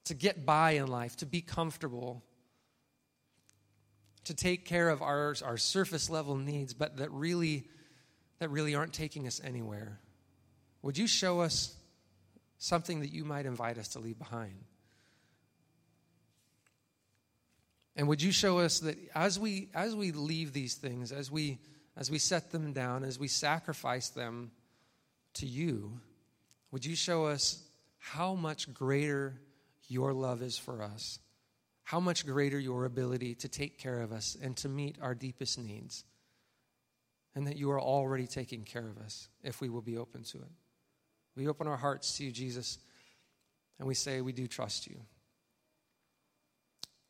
to 0.06 0.14
get 0.14 0.46
by 0.46 0.72
in 0.72 0.88
life, 0.88 1.18
to 1.18 1.26
be 1.26 1.42
comfortable, 1.42 2.24
to 4.24 4.34
take 4.34 4.66
care 4.66 4.90
of 4.90 5.02
our, 5.02 5.36
our 5.44 5.58
surface 5.58 6.10
level 6.10 6.36
needs, 6.36 6.74
but 6.74 6.98
that 6.98 7.12
really, 7.12 7.68
that 8.40 8.50
really 8.50 8.76
aren't 8.76 8.94
taking 8.94 9.28
us 9.28 9.42
anywhere. 9.44 10.00
Would 10.82 10.98
you 10.98 11.08
show 11.08 11.42
us 11.42 11.76
something 12.58 13.02
that 13.02 13.12
you 13.12 13.26
might 13.26 13.46
invite 13.46 13.78
us 13.78 13.90
to 13.90 14.00
leave 14.00 14.18
behind? 14.18 14.64
And 18.00 18.08
would 18.08 18.22
you 18.22 18.32
show 18.32 18.60
us 18.60 18.80
that 18.80 18.98
as 19.14 19.38
we 19.38 19.68
as 19.76 19.94
we 19.94 20.14
leave 20.14 20.54
these 20.54 20.76
things, 20.76 21.12
as 21.12 21.30
we 21.30 21.60
as 21.98 22.10
we 22.10 22.18
set 22.18 22.50
them 22.50 22.72
down, 22.72 23.04
as 23.04 23.20
we 23.20 23.28
sacrifice 23.28 24.08
them, 24.08 24.52
to 25.34 25.46
you, 25.46 26.00
would 26.72 26.86
you 26.86 26.96
show 26.96 27.26
us 27.26 27.62
how 27.98 28.36
much 28.36 28.74
greater 28.74 29.42
your 29.90 30.14
love 30.14 30.42
is 30.42 30.58
for 30.58 30.82
us? 30.82 31.20
How 31.84 32.00
much 32.00 32.26
greater 32.26 32.58
your 32.58 32.86
ability 32.86 33.36
to 33.36 33.50
take 33.50 33.78
care 33.78 34.00
of 34.00 34.14
us 34.14 34.38
and 34.42 34.56
to 34.58 34.70
meet 34.70 34.96
our 35.02 35.14
deepest 35.14 35.60
needs? 35.60 36.06
And 37.36 37.48
that 37.48 37.58
you 37.58 37.70
are 37.72 37.82
already 37.82 38.28
taking 38.28 38.64
care 38.64 38.88
of 38.88 38.98
us 38.98 39.28
if 39.44 39.60
we 39.60 39.68
will 39.68 39.82
be 39.82 39.98
open 39.98 40.24
to 40.24 40.38
it. 40.38 40.52
We 41.36 41.50
open 41.50 41.68
our 41.68 41.76
hearts 41.76 42.16
to 42.16 42.24
you, 42.24 42.32
Jesus, 42.32 42.80
and 43.78 43.86
we 43.86 43.94
say 43.94 44.22
we 44.22 44.32
do 44.32 44.48
trust 44.48 44.88
you. 44.88 45.02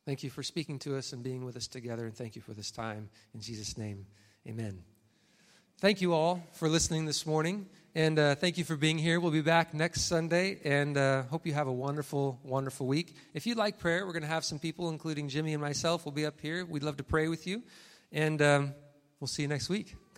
Thank 0.09 0.23
you 0.23 0.31
for 0.31 0.41
speaking 0.41 0.79
to 0.79 0.97
us 0.97 1.13
and 1.13 1.21
being 1.21 1.45
with 1.45 1.55
us 1.55 1.67
together, 1.67 2.03
and 2.03 2.15
thank 2.15 2.35
you 2.35 2.41
for 2.41 2.51
this 2.55 2.71
time. 2.71 3.11
In 3.35 3.41
Jesus' 3.41 3.77
name, 3.77 4.07
amen. 4.47 4.81
Thank 5.81 6.01
you 6.01 6.15
all 6.15 6.41
for 6.53 6.67
listening 6.67 7.05
this 7.05 7.27
morning, 7.27 7.67
and 7.93 8.17
uh, 8.17 8.33
thank 8.33 8.57
you 8.57 8.63
for 8.63 8.75
being 8.75 8.97
here. 8.97 9.19
We'll 9.19 9.29
be 9.29 9.41
back 9.41 9.71
next 9.71 10.07
Sunday, 10.07 10.61
and 10.65 10.97
uh, 10.97 11.21
hope 11.29 11.45
you 11.45 11.53
have 11.53 11.67
a 11.67 11.71
wonderful, 11.71 12.39
wonderful 12.43 12.87
week. 12.87 13.17
If 13.35 13.45
you'd 13.45 13.59
like 13.59 13.77
prayer, 13.77 14.03
we're 14.03 14.13
going 14.13 14.23
to 14.23 14.29
have 14.29 14.43
some 14.43 14.57
people, 14.57 14.89
including 14.89 15.29
Jimmy 15.29 15.53
and 15.53 15.61
myself, 15.61 16.05
will 16.05 16.11
be 16.11 16.25
up 16.25 16.41
here. 16.41 16.65
We'd 16.65 16.81
love 16.81 16.97
to 16.97 17.03
pray 17.03 17.27
with 17.27 17.45
you, 17.45 17.61
and 18.11 18.41
um, 18.41 18.73
we'll 19.19 19.27
see 19.27 19.43
you 19.43 19.47
next 19.47 19.69
week. 19.69 19.95